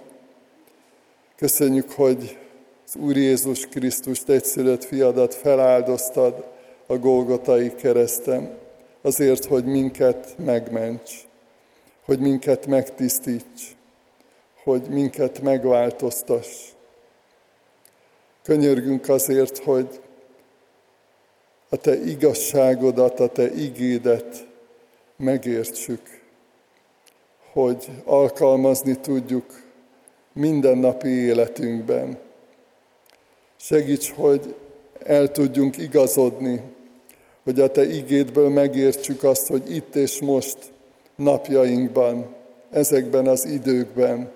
Köszönjük, 1.36 1.90
hogy 1.90 2.38
az 2.86 2.96
Úr 2.96 3.16
Jézus 3.16 3.66
Krisztust 3.66 4.28
egyszülött 4.28 4.84
fiadat 4.84 5.34
feláldoztad 5.34 6.44
a 6.86 6.96
Golgotai 6.96 7.74
kereszten, 7.74 8.58
azért, 9.02 9.44
hogy 9.44 9.64
minket 9.64 10.34
megments, 10.38 11.12
hogy 12.04 12.18
minket 12.18 12.66
megtisztíts, 12.66 13.76
hogy 14.62 14.82
minket 14.88 15.40
megváltoztass. 15.40 16.68
Könyörgünk 18.42 19.08
azért, 19.08 19.58
hogy 19.58 20.00
a 21.68 21.76
Te 21.76 22.04
igazságodat, 22.04 23.20
a 23.20 23.28
Te 23.28 23.54
igédet 23.54 24.46
megértsük, 25.16 26.20
hogy 27.52 27.88
alkalmazni 28.04 28.94
tudjuk 28.94 29.62
mindennapi 30.32 31.08
életünkben. 31.08 32.18
Segíts, 33.56 34.10
hogy 34.10 34.54
el 35.04 35.30
tudjunk 35.30 35.76
igazodni, 35.76 36.62
hogy 37.44 37.60
a 37.60 37.70
Te 37.70 37.94
igédből 37.94 38.48
megértsük 38.48 39.22
azt, 39.22 39.46
hogy 39.46 39.74
itt 39.74 39.94
és 39.94 40.20
most 40.20 40.58
napjainkban, 41.16 42.34
ezekben 42.70 43.26
az 43.26 43.44
időkben 43.44 44.30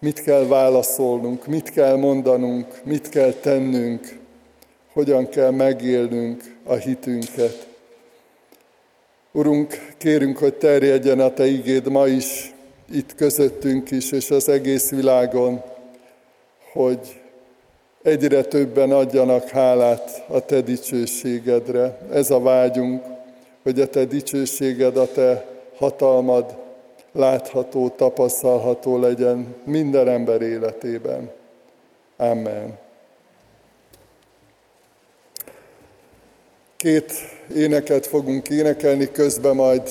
mit 0.00 0.22
kell 0.22 0.46
válaszolnunk, 0.46 1.46
mit 1.46 1.70
kell 1.70 1.96
mondanunk, 1.96 2.80
mit 2.84 3.08
kell 3.08 3.32
tennünk, 3.32 4.18
hogyan 4.92 5.28
kell 5.28 5.50
megélnünk 5.50 6.56
a 6.64 6.74
hitünket. 6.74 7.66
Urunk, 9.32 9.94
kérünk, 9.96 10.38
hogy 10.38 10.54
terjedjen 10.54 11.20
a 11.20 11.32
Te 11.32 11.46
igéd 11.46 11.88
ma 11.88 12.06
is, 12.06 12.54
itt 12.92 13.14
közöttünk 13.14 13.90
is, 13.90 14.12
és 14.12 14.30
az 14.30 14.48
egész 14.48 14.90
világon, 14.90 15.62
hogy 16.72 17.20
egyre 18.08 18.42
többen 18.42 18.92
adjanak 18.92 19.48
hálát 19.48 20.24
a 20.28 20.40
Te 20.40 20.60
dicsőségedre. 20.60 21.98
Ez 22.12 22.30
a 22.30 22.40
vágyunk, 22.40 23.04
hogy 23.62 23.80
a 23.80 23.88
Te 23.88 24.04
dicsőséged, 24.04 24.96
a 24.96 25.12
Te 25.12 25.46
hatalmad 25.76 26.56
látható, 27.12 27.88
tapasztalható 27.88 28.98
legyen 28.98 29.54
minden 29.64 30.08
ember 30.08 30.42
életében. 30.42 31.30
Amen. 32.16 32.78
Két 36.76 37.12
éneket 37.56 38.06
fogunk 38.06 38.48
énekelni, 38.48 39.10
közben 39.10 39.54
majd 39.54 39.82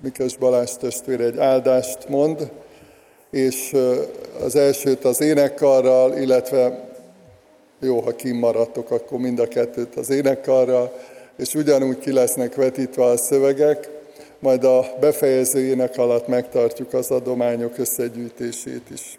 Mikes 0.00 0.36
Balázs 0.36 0.70
testvér 0.80 1.20
egy 1.20 1.38
áldást 1.38 2.08
mond, 2.08 2.50
és 3.30 3.76
az 4.44 4.56
elsőt 4.56 5.04
az 5.04 5.20
énekkarral, 5.20 6.16
illetve 6.16 6.92
jó, 7.84 8.00
ha 8.00 8.16
kimaradtok, 8.16 8.90
akkor 8.90 9.18
mind 9.18 9.38
a 9.38 9.48
kettőt 9.48 9.96
az 9.96 10.10
énekkarral, 10.10 10.92
és 11.36 11.54
ugyanúgy 11.54 11.98
ki 11.98 12.12
lesznek 12.12 12.54
vetítve 12.54 13.04
a 13.04 13.16
szövegek, 13.16 13.88
majd 14.38 14.64
a 14.64 14.84
befejező 15.00 15.60
ének 15.60 15.98
alatt 15.98 16.28
megtartjuk 16.28 16.92
az 16.92 17.10
adományok 17.10 17.78
összegyűjtését 17.78 18.90
is. 18.92 19.18